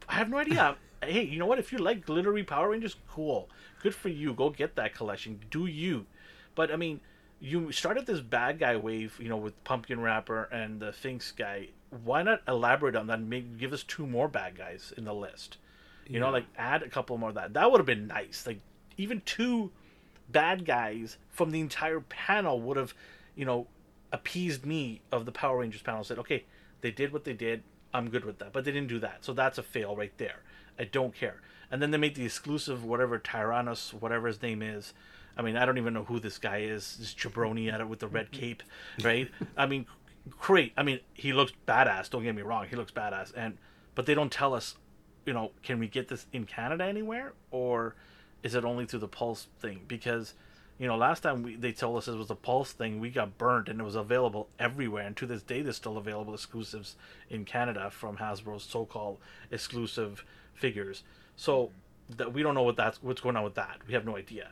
[0.09, 0.77] I have no idea.
[1.03, 1.59] hey, you know what?
[1.59, 3.49] If you like glittery Power Rangers, cool.
[3.83, 4.33] Good for you.
[4.33, 5.41] Go get that collection.
[5.51, 6.07] Do you?
[6.55, 7.01] But I mean,
[7.41, 11.69] you started this bad guy wave, you know, with Pumpkin Rapper and the Finks guy.
[11.91, 15.15] Why not elaborate on that and make, give us two more bad guys in the
[15.15, 15.59] list?
[16.09, 17.55] You know, like add a couple more of that.
[17.55, 18.47] That would have been nice.
[18.47, 18.61] Like
[18.97, 19.73] even two
[20.29, 22.95] bad guys from the entire panel would have,
[23.35, 23.67] you know,
[24.13, 26.05] appeased me of the Power Rangers panel.
[26.05, 26.45] Said, okay,
[26.81, 27.63] they did what they did.
[27.93, 28.53] I'm good with that.
[28.53, 30.41] But they didn't do that, so that's a fail right there.
[30.79, 31.41] I don't care.
[31.71, 34.93] And then they made the exclusive whatever Tyrannus, whatever his name is.
[35.37, 36.97] I mean, I don't even know who this guy is.
[36.99, 38.63] This jabroni at it with the red cape,
[39.03, 39.31] right?
[39.57, 39.87] I mean,
[40.31, 40.73] great.
[40.77, 42.11] I mean, he looks badass.
[42.11, 42.67] Don't get me wrong.
[42.69, 43.33] He looks badass.
[43.37, 43.59] And
[43.95, 44.77] but they don't tell us,
[45.25, 47.95] you know, can we get this in Canada anywhere, or
[48.43, 49.83] is it only through the Pulse thing?
[49.89, 50.35] Because
[50.79, 53.39] you know, last time we, they told us it was a Pulse thing, we got
[53.39, 55.07] burnt, and it was available everywhere.
[55.07, 56.97] And to this day, there's still available exclusives
[57.31, 59.19] in Canada from Hasbro's so-called
[59.51, 60.25] exclusive
[60.55, 61.03] figures.
[61.35, 61.71] So
[62.17, 63.79] that we don't know what that's what's going on with that.
[63.87, 64.51] We have no idea.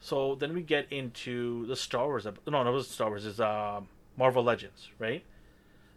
[0.00, 2.24] So then we get into the Star Wars.
[2.24, 3.24] No, no, it was Star Wars.
[3.24, 3.80] Is uh,
[4.16, 5.24] Marvel Legends, right?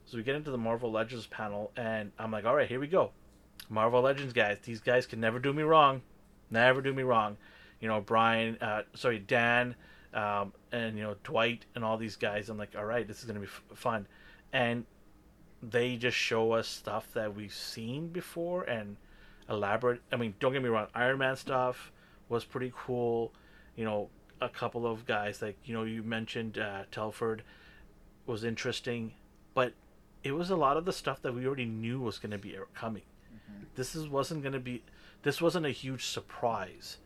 [0.05, 2.87] So we get into the Marvel Legends panel, and I'm like, all right, here we
[2.87, 3.11] go.
[3.69, 4.57] Marvel Legends guys.
[4.63, 6.01] These guys can never do me wrong.
[6.49, 7.37] Never do me wrong.
[7.79, 9.75] You know, Brian, uh, sorry, Dan,
[10.13, 12.49] um, and you know Dwight and all these guys.
[12.49, 14.07] I'm like, all right, this is gonna be f- fun,
[14.51, 14.85] and
[15.61, 18.97] they just show us stuff that we've seen before and
[19.49, 20.01] elaborate.
[20.11, 21.91] I mean, don't get me wrong, Iron Man stuff
[22.27, 23.31] was pretty cool.
[23.75, 24.09] You know,
[24.41, 27.43] a couple of guys like you know you mentioned uh, Telford
[28.29, 29.11] was interesting,
[29.53, 29.73] but
[30.23, 32.55] it was a lot of the stuff that we already knew was going to be
[32.73, 33.03] coming.
[33.75, 34.83] This is wasn't going to be.
[35.23, 36.97] This wasn't a huge surprise,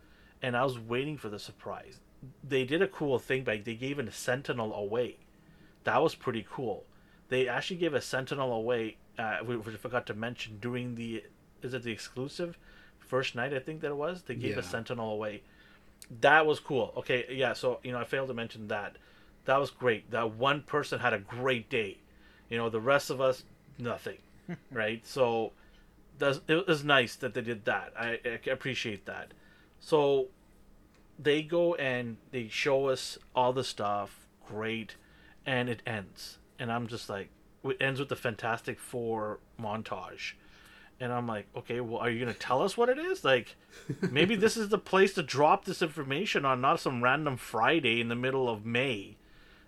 [0.41, 1.99] and I was waiting for the surprise.
[2.43, 5.17] They did a cool thing by they gave a Sentinel away.
[5.83, 6.85] That was pretty cool.
[7.29, 11.23] They actually gave a Sentinel away, uh, which I forgot to mention during the
[11.61, 12.57] is it the exclusive
[12.99, 14.23] first night I think that it was.
[14.23, 15.43] They gave a Sentinel away.
[16.21, 16.93] That was cool.
[16.97, 17.53] Okay, yeah.
[17.53, 18.97] So you know I failed to mention that.
[19.45, 20.11] That was great.
[20.11, 21.97] That one person had a great day.
[22.49, 23.43] You know the rest of us
[23.77, 24.19] nothing,
[24.71, 25.05] right?
[25.05, 25.51] So
[26.17, 27.93] that's it was nice that they did that.
[27.97, 29.33] I, I appreciate that.
[29.79, 30.27] So
[31.19, 34.95] they go and they show us all the stuff, great,
[35.45, 36.39] and it ends.
[36.59, 37.29] And I'm just like,
[37.63, 40.33] it ends with the Fantastic Four montage.
[40.99, 43.23] And I'm like, okay, well, are you gonna tell us what it is?
[43.23, 43.55] Like,
[44.11, 48.07] maybe this is the place to drop this information on, not some random Friday in
[48.07, 49.17] the middle of May,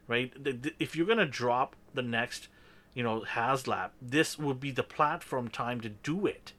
[0.08, 0.34] right?
[0.80, 2.47] If you're gonna drop the next,
[2.93, 6.53] you know, HasLab, this would be the platform time to do it.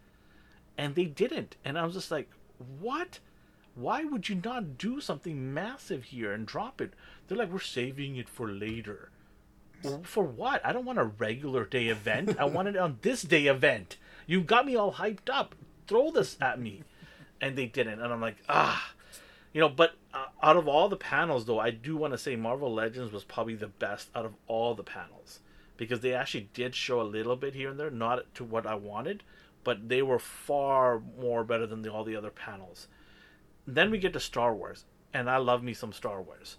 [0.78, 1.57] And they didn't.
[1.64, 2.28] And i was just like
[2.80, 3.18] what?
[3.74, 6.94] Why would you not do something massive here and drop it?
[7.28, 9.11] They're like we're saving it for later.
[10.03, 10.64] For what?
[10.64, 12.36] I don't want a regular day event.
[12.38, 13.99] I want it on this day event.
[14.26, 15.55] You got me all hyped up.
[15.86, 16.82] Throw this at me.
[17.40, 18.01] And they didn't.
[18.01, 18.92] And i'm like ah.
[19.53, 22.37] You know but uh, out of all the panels though i do want to say
[22.37, 25.41] marvel legends was probably the best out of all the panels.
[25.77, 28.75] Because they actually did show a little bit here and there not to what i
[28.75, 29.23] wanted
[29.62, 32.87] but they were far more better than the, all the other panels.
[33.67, 36.57] Then we get to star wars and i love me some star wars.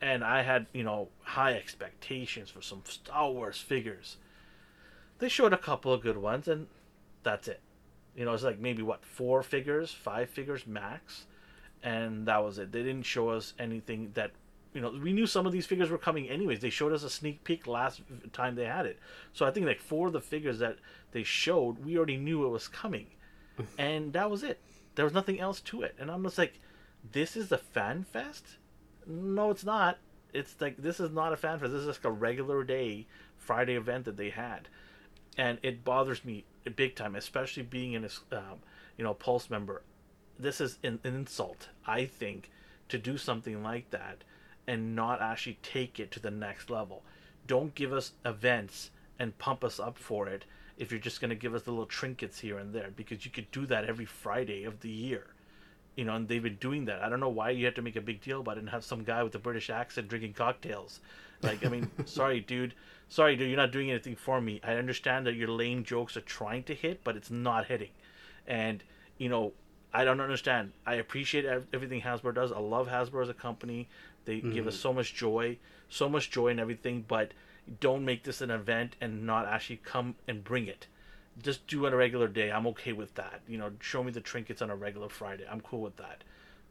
[0.00, 4.18] And i had you know high expectations for some star wars figures.
[5.20, 6.66] They showed a couple of good ones and
[7.22, 7.60] that's it.
[8.14, 11.24] You know it's like maybe what four figures five figures max
[11.82, 12.72] and that was it.
[12.72, 14.32] They didn't show us anything that
[14.74, 16.60] you know we knew some of these figures were coming anyways.
[16.60, 18.02] They showed us a sneak peek last
[18.32, 18.98] time they had it.
[19.32, 20.76] So i think like four of the figures that
[21.12, 23.06] they showed we already knew it was coming.
[23.76, 24.60] And that was it.
[24.94, 25.96] There was nothing else to it.
[25.98, 26.60] And i'm just like
[27.12, 28.44] this is the fan fest?
[29.06, 29.98] No it's not.
[30.32, 31.72] It's like this is not a fan fest.
[31.72, 34.68] This is just a regular day friday event that they had.
[35.36, 36.44] And it bothers me
[36.76, 38.58] big time especially being in a um,
[38.96, 39.82] you know pulse member
[40.38, 42.50] this is an, an insult i think
[42.88, 44.24] to do something like that
[44.66, 47.02] and not actually take it to the next level
[47.46, 50.44] don't give us events and pump us up for it
[50.76, 53.30] if you're just going to give us the little trinkets here and there because you
[53.30, 55.28] could do that every friday of the year
[55.98, 57.02] you know, and they've been doing that.
[57.02, 58.84] I don't know why you have to make a big deal about it and have
[58.84, 61.00] some guy with a British accent drinking cocktails.
[61.42, 62.74] Like, I mean, sorry, dude.
[63.08, 64.60] Sorry, dude, you're not doing anything for me.
[64.62, 67.90] I understand that your lame jokes are trying to hit, but it's not hitting.
[68.46, 68.84] And,
[69.16, 69.54] you know,
[69.92, 70.72] I don't understand.
[70.86, 72.52] I appreciate everything Hasbro does.
[72.52, 73.88] I love Hasbro as a company.
[74.24, 74.82] They give us mm-hmm.
[74.82, 75.56] so much joy,
[75.88, 77.32] so much joy and everything, but
[77.80, 80.86] don't make this an event and not actually come and bring it
[81.42, 82.50] just do it on a regular day.
[82.50, 83.40] I'm okay with that.
[83.48, 85.44] You know, show me the trinkets on a regular Friday.
[85.50, 86.24] I'm cool with that.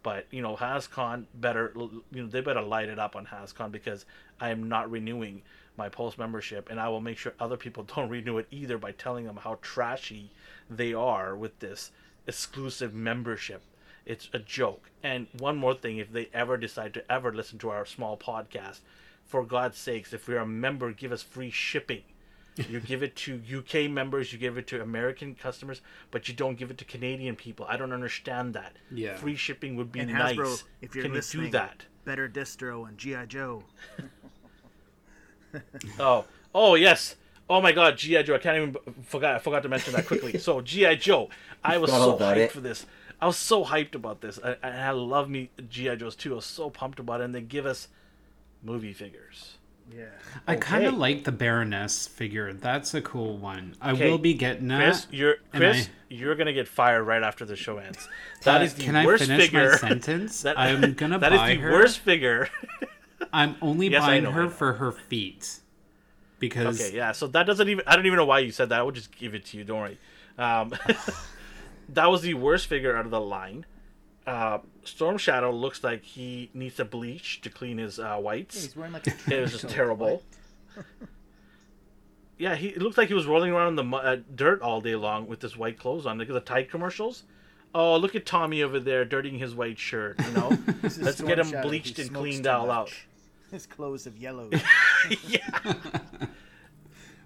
[0.03, 4.05] But you know, HasCon better you know they better light it up on HasCon because
[4.39, 5.41] I am not renewing
[5.75, 8.91] my Pulse membership, and I will make sure other people don't renew it either by
[8.91, 10.31] telling them how trashy
[10.69, 11.91] they are with this
[12.27, 13.61] exclusive membership.
[14.05, 14.89] It's a joke.
[15.03, 18.79] And one more thing, if they ever decide to ever listen to our small podcast,
[19.25, 22.03] for God's sakes, if we're a member, give us free shipping.
[22.69, 26.57] You give it to UK members, you give it to American customers, but you don't
[26.57, 27.65] give it to Canadian people.
[27.69, 28.73] I don't understand that.
[28.89, 29.15] Yeah.
[29.17, 30.63] Free shipping would be And nice.
[30.81, 31.85] If you're Can listening, you do that?
[32.05, 33.63] better distro and GI Joe.
[35.99, 37.15] Oh, oh yes.
[37.49, 38.35] Oh my God, GI Joe!
[38.35, 39.35] I can't even forgot.
[39.35, 40.37] I forgot to mention that quickly.
[40.37, 41.29] So GI Joe,
[41.63, 42.51] I was so hyped it.
[42.51, 42.85] for this.
[43.21, 44.37] I was so hyped about this.
[44.43, 46.33] I, I, I love me GI Joes too.
[46.33, 47.87] I was so pumped about it, and they give us
[48.63, 49.53] movie figures.
[49.95, 50.03] Yeah.
[50.45, 52.51] I kind of like the Baroness figure.
[52.51, 53.73] That's a cool one.
[53.79, 54.83] I Okay, will be getting that.
[54.83, 55.87] Chris, you're Chris.
[55.87, 58.07] I- You're gonna get fired right after the show ends.
[58.43, 59.71] That Uh, is the can worst I finish figure.
[59.71, 60.41] my sentence?
[60.41, 61.71] That- I'm gonna That is buy the her.
[61.71, 62.49] worst figure.
[63.31, 65.59] I'm only Yes, buying know, her for her feet
[66.39, 67.11] because Okay, yeah.
[67.11, 67.83] So that doesn't even.
[67.87, 68.79] I don't even know why you said that.
[68.79, 69.63] I would just give it to you.
[69.63, 69.97] Don't worry.
[70.37, 70.73] Um,
[71.89, 73.65] that was the worst figure out of the line.
[74.25, 78.61] Uh, Storm Shadow looks like he needs to bleach to clean his uh, whites.
[78.61, 80.21] He's wearing like a It was just terrible.
[82.37, 84.81] yeah, he it looked like he was rolling around in the mu- uh, dirt all
[84.81, 86.17] day long with his white clothes on.
[86.17, 87.23] Look at the Tide commercials.
[87.73, 90.19] Oh, look at Tommy over there dirtying his white shirt.
[90.25, 90.49] You know,
[90.83, 92.91] let's Storm get him Shadow, who bleached and cleaned too all out.
[93.51, 94.61] His clothes have yellowed.
[95.27, 95.39] yeah.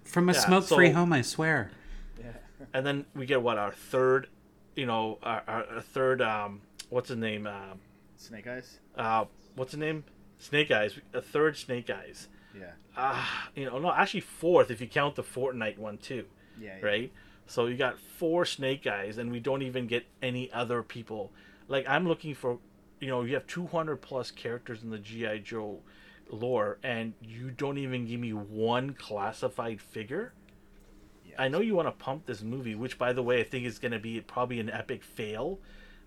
[0.04, 1.70] From a Yeah, smoke-free so- home, I swear.
[2.18, 2.32] Yeah.
[2.74, 4.28] and then we get what our third,
[4.76, 6.20] you know, our, our, our third.
[6.22, 6.60] Um,
[6.90, 7.46] what's his name?
[7.46, 7.74] Uh,
[8.16, 8.78] Snake Eyes.
[8.96, 9.24] uh,
[9.56, 10.04] what's his name?
[10.38, 10.98] Snake Eyes.
[11.12, 12.28] A third Snake Eyes.
[12.58, 12.72] Yeah.
[12.96, 16.26] Ah, you know, no, actually fourth if you count the Fortnite one too.
[16.60, 16.76] Yeah.
[16.80, 16.86] yeah.
[16.86, 17.12] right?
[17.46, 21.32] So you got four Snake Eyes, and we don't even get any other people.
[21.68, 22.58] Like I'm looking for,
[23.00, 25.80] you know, you have 200 plus characters in the GI Joe
[26.32, 30.32] lore, and you don't even give me one classified figure.
[31.24, 31.36] Yeah.
[31.38, 33.78] I know you want to pump this movie, which by the way I think is
[33.78, 35.60] going to be probably an epic fail,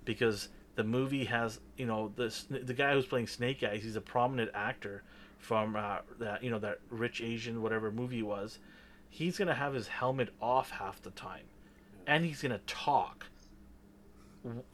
[0.03, 4.01] because the movie has, you know, the the guy who's playing Snake Eyes, he's a
[4.01, 5.03] prominent actor
[5.37, 8.59] from uh, that, you know, that rich Asian whatever movie was
[9.15, 11.45] he's gonna have his helmet off half the time,
[12.05, 13.27] and he's gonna talk.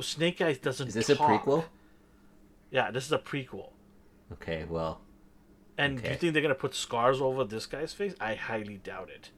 [0.02, 0.90] Snake Eyes doesn't.
[0.90, 1.66] Is this a prequel?
[2.72, 3.70] Yeah, this is a prequel.
[4.34, 5.02] Okay, well,
[5.82, 8.14] And do you think they're gonna put scars over this guy's face?
[8.20, 9.32] I highly doubt it.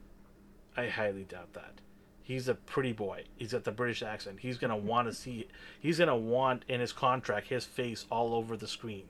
[0.75, 1.75] I highly doubt that.
[2.21, 3.23] He's a pretty boy.
[3.37, 4.39] He's got the British accent.
[4.41, 5.47] He's gonna want to see.
[5.79, 9.05] He's gonna want in his contract his face all over the screen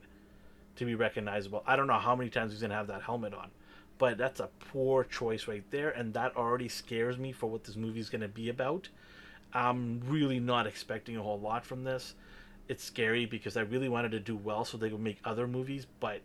[0.76, 1.64] to be recognizable.
[1.66, 3.50] I don't know how many times he's gonna have that helmet on,
[3.98, 7.76] but that's a poor choice right there, and that already scares me for what this
[7.76, 8.88] movie's gonna be about.
[9.52, 12.14] I'm really not expecting a whole lot from this.
[12.68, 15.86] It's scary because I really wanted to do well so they would make other movies,
[16.00, 16.20] but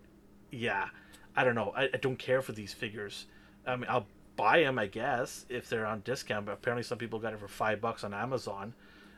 [0.52, 0.90] yeah,
[1.36, 1.74] I don't know.
[1.76, 3.26] I, I don't care for these figures.
[3.68, 6.46] I mean, I'll buy them, I guess, if they're on discount.
[6.46, 8.74] But apparently, some people got it for five bucks on Amazon.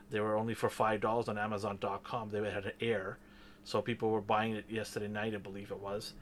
[0.10, 2.30] They were only for five dollars on Amazon.com.
[2.32, 3.18] They had an air,
[3.64, 6.14] so people were buying it yesterday night, I believe it was.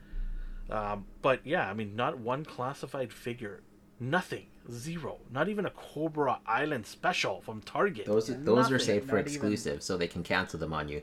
[0.70, 3.62] Um, but yeah, I mean, not one classified figure,
[3.98, 8.06] nothing, zero, not even a Cobra Island special from Target.
[8.06, 10.72] those Yeah, those are nothing, saved for not even- exclusive, so they can cancel them
[10.72, 11.02] on you.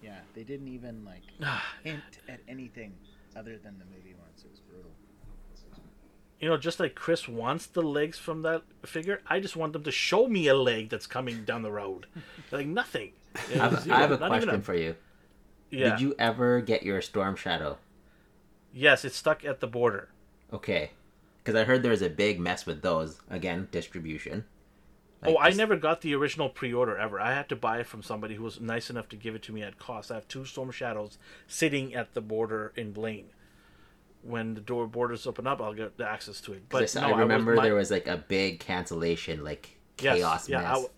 [0.00, 0.20] Yeah.
[0.34, 1.22] They didn't even like
[1.82, 2.92] hint at anything
[3.38, 4.44] other than the movie once.
[4.44, 4.90] It was brutal.
[6.40, 9.84] you know, just like Chris wants the legs from that figure, I just want them
[9.84, 12.06] to show me a leg that's coming down the road.
[12.50, 13.12] like nothing.
[13.36, 13.96] I have, Zero.
[13.96, 14.96] I have a Not even question for you.
[15.70, 15.90] Yeah.
[15.90, 17.78] Did you ever get your Storm Shadow?
[18.72, 20.08] Yes, it's stuck at the border.
[20.52, 20.92] Okay,
[21.38, 23.20] because I heard there was a big mess with those.
[23.28, 24.44] Again, distribution.
[25.24, 27.20] Oh, Like, I never got the original pre-order ever.
[27.20, 29.52] I had to buy it from somebody who was nice enough to give it to
[29.52, 30.10] me at cost.
[30.10, 33.30] I have two Storm Shadows sitting at the border in Blaine.
[34.22, 36.68] When the door borders open up, I'll get the access to it.
[36.68, 40.48] But no, I remember was, my- there was like a big cancellation, like Yes, chaos
[40.48, 40.70] yeah, I mess.
[40.72, 40.90] w-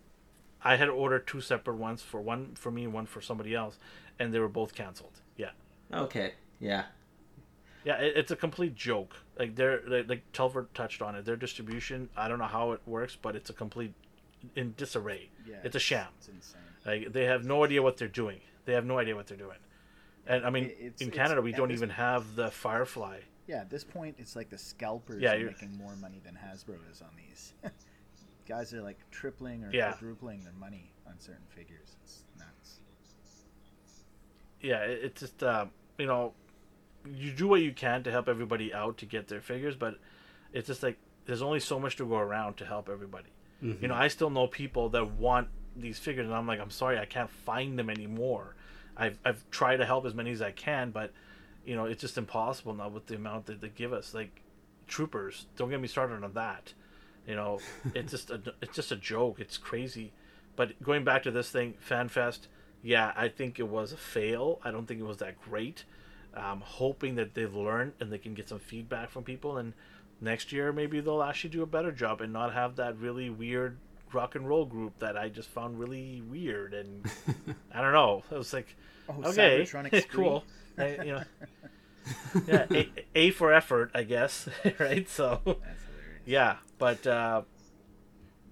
[0.63, 3.79] I had ordered two separate ones for one for me one for somebody else,
[4.19, 5.21] and they were both canceled.
[5.37, 5.51] Yeah.
[5.93, 6.85] Okay, yeah.
[7.85, 9.15] Yeah, it, it's a complete joke.
[9.39, 11.25] Like they're like, like Telford touched on it.
[11.25, 13.95] Their distribution, I don't know how it works, but it's a complete
[14.57, 15.31] in disarray.
[15.47, 15.57] Yeah.
[15.65, 16.09] It's a sham.
[16.19, 16.61] It's insane.
[16.87, 18.41] Like they have no idea what they're doing.
[18.65, 19.59] They have no idea what they're doing.
[20.27, 23.21] And I mean, it's- in it's- Canada, we don't even have the Firefly.
[23.47, 26.77] Yeah, at this point, it's like the scalpers Yeah, are making more money than Hasbro
[26.91, 27.53] is on these.
[28.49, 29.93] Guys are like tripling or Yeah.
[29.93, 31.97] quadrupling their money on certain figures.
[32.05, 32.81] It's nuts.
[34.61, 35.67] Yeah, it, it's just uh,
[35.99, 36.35] you know,
[37.07, 39.97] you do what you can to help everybody out to get their figures, but
[40.53, 43.31] it's just like there's only so much to go around to help everybody.
[43.63, 46.99] You know, I still know people that want these figures, and I'm like, I'm sorry,
[46.99, 48.55] I can't find them anymore.
[48.97, 51.13] I've I've tried to help as many as I can, but
[51.65, 54.15] you know it's just impossible now with the amount that they give us.
[54.15, 54.43] Like
[54.87, 56.75] troopers, don't get me started on that.
[57.27, 57.61] You know,
[57.95, 59.41] it's just a it's just a joke.
[59.41, 60.13] It's crazy.
[60.57, 62.41] But going back to this thing, FanFest,
[62.83, 64.61] yeah, I think it was a fail.
[64.65, 65.85] I don't think it was that great.
[66.35, 69.73] I'm hoping that they've learned and they can get some feedback from people, and
[70.21, 73.79] next year maybe they'll actually do a better job and not have that really weird
[74.13, 77.07] rock and roll group that I just found really weird and
[77.75, 78.23] I don't know.
[78.31, 78.77] I was like,
[79.09, 80.45] Oh, okay, Cybertronics cool.
[80.79, 81.23] I, you know,
[82.47, 84.49] yeah, a, a for effort, I guess,
[84.79, 85.09] right?
[85.09, 85.59] So, That's
[86.25, 87.43] yeah, but uh,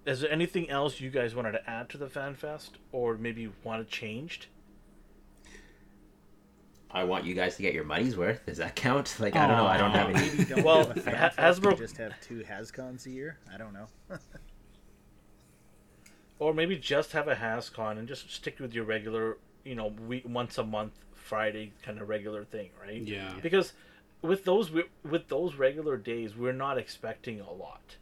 [0.04, 3.50] is there anything else you guys wanted to add to the fan fest, or maybe
[3.62, 4.46] want it changed?
[6.90, 8.46] I want you guys to get your money's worth.
[8.46, 9.16] Does that count?
[9.20, 9.66] Like I don't know.
[9.66, 10.44] I don't have any.
[10.44, 13.38] Don't Well, have Ha- Hasbro- just have two Hascons a year.
[13.52, 13.86] I don't know.
[16.40, 20.24] Or maybe just have a HasCon and just stick with your regular, you know, week,
[20.24, 23.02] once a month Friday kind of regular thing, right?
[23.02, 23.32] Yeah.
[23.42, 23.72] Because
[24.22, 27.96] with those with those regular days, we're not expecting a lot,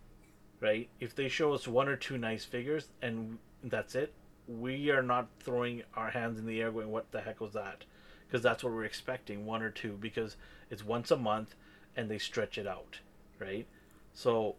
[0.60, 0.88] right?
[1.00, 4.12] If they show us one or two nice figures and that's it,
[4.46, 7.84] we are not throwing our hands in the air going, "What the heck was that?"
[8.26, 10.36] Because that's what we're expecting, one or two, because
[10.70, 11.54] it's once a month
[11.96, 12.98] and they stretch it out,
[13.38, 13.66] right?
[14.12, 14.56] So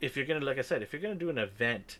[0.00, 1.98] if you're gonna, like I said, if you're gonna do an event,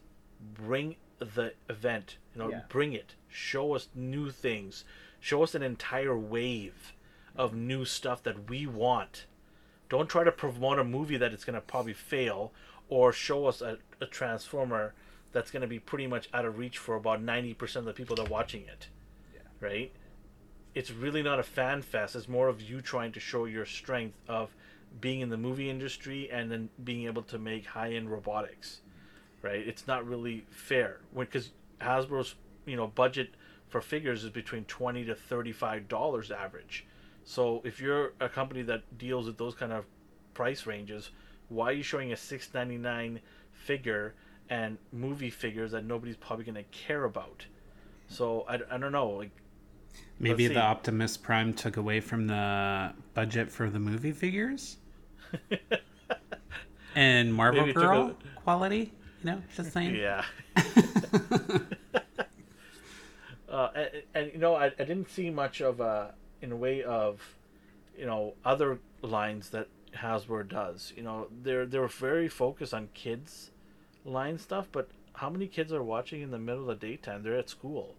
[0.55, 2.17] bring the event.
[2.35, 2.63] You know, Yeah.
[2.69, 3.15] bring it.
[3.29, 4.85] Show us new things.
[5.21, 6.95] Show us an entire wave
[7.37, 9.27] of new stuff that we want.
[9.89, 12.53] Don't try to promote a movie that it's gonna probably fail,
[12.89, 14.95] or show us a, a transformer
[15.33, 18.17] that's gonna be pretty much out of reach for about ninety percent of the people
[18.17, 18.89] that are watching it.
[19.35, 19.41] Yeah.
[19.61, 19.93] Right.
[20.81, 22.17] It's really not a fan fest.
[22.17, 24.51] It's more of you trying to show your strength of
[25.01, 28.81] being in the movie industry and then being able to make high end robotics
[29.43, 29.67] right?
[29.67, 31.51] It's not really fair because
[31.81, 32.35] Hasbro's
[32.67, 33.31] you know budget
[33.69, 36.87] for figures is between twenty to thirty five dollars average.
[37.25, 39.85] So if you're a company that deals with those kind of
[40.35, 41.11] price ranges,
[41.49, 43.21] why are you showing a six ninety nine
[43.53, 44.15] figure
[44.49, 47.47] and movie figures that nobody's probably going to care about?
[48.09, 49.31] So I, I don't know like
[50.19, 50.61] Maybe the.
[50.61, 54.77] Optimus Prime took away from the budget for the movie figures.
[56.95, 58.93] and Marvel Maybe Girl a- quality,
[59.23, 59.95] you know, just saying.
[59.95, 60.25] yeah.
[63.49, 66.83] uh, and, and you know, I, I didn't see much of a in a way
[66.83, 67.37] of,
[67.99, 70.93] you know, other lines that Hasbro does.
[70.97, 73.51] You know, they're they're very focused on kids
[74.05, 77.23] line stuff, but how many kids are watching in the middle of the daytime?
[77.23, 77.95] They're at school,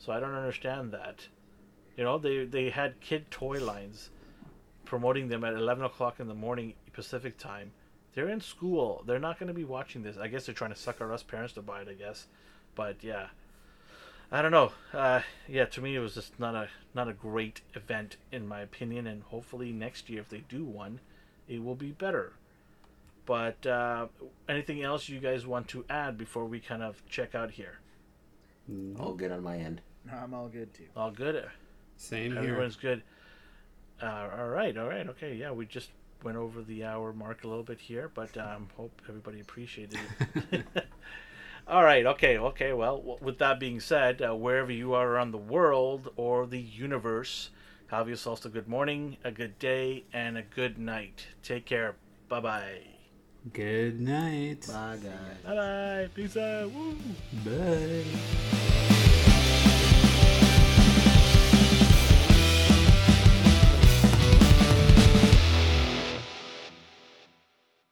[0.00, 1.28] so I don't understand that.
[1.96, 4.10] You know, they they had kid toy lines,
[4.86, 7.72] promoting them at eleven o'clock in the morning Pacific time.
[8.14, 9.04] They're in school.
[9.06, 10.16] They're not going to be watching this.
[10.16, 11.88] I guess they're trying to sucker us parents to buy it.
[11.88, 12.26] I guess,
[12.74, 13.26] but yeah,
[14.32, 14.72] I don't know.
[14.92, 18.62] Uh, yeah, to me it was just not a not a great event in my
[18.62, 19.06] opinion.
[19.06, 21.00] And hopefully next year, if they do one,
[21.46, 22.32] it will be better.
[23.26, 24.06] But uh,
[24.48, 27.80] anything else you guys want to add before we kind of check out here?
[28.98, 29.82] All good on my end.
[30.10, 30.84] No, I'm all good too.
[30.96, 31.44] All good.
[31.96, 32.40] Same here.
[32.40, 33.02] Everyone's good.
[34.02, 35.34] Uh, all right, all right, okay.
[35.34, 35.90] Yeah, we just
[36.22, 39.98] went over the hour mark a little bit here, but um, hope everybody appreciated
[40.50, 40.64] it.
[41.68, 42.72] all right, okay, okay.
[42.72, 47.50] Well, with that being said, uh, wherever you are around the world or the universe,
[47.88, 51.26] have yourselves a good morning, a good day, and a good night.
[51.42, 51.96] Take care.
[52.28, 52.80] Bye bye.
[53.52, 54.66] Good night.
[54.68, 55.12] Bye guys.
[55.44, 56.08] Bye bye.
[56.14, 56.70] Peace out.
[56.70, 56.96] Woo.
[57.44, 58.86] Bye.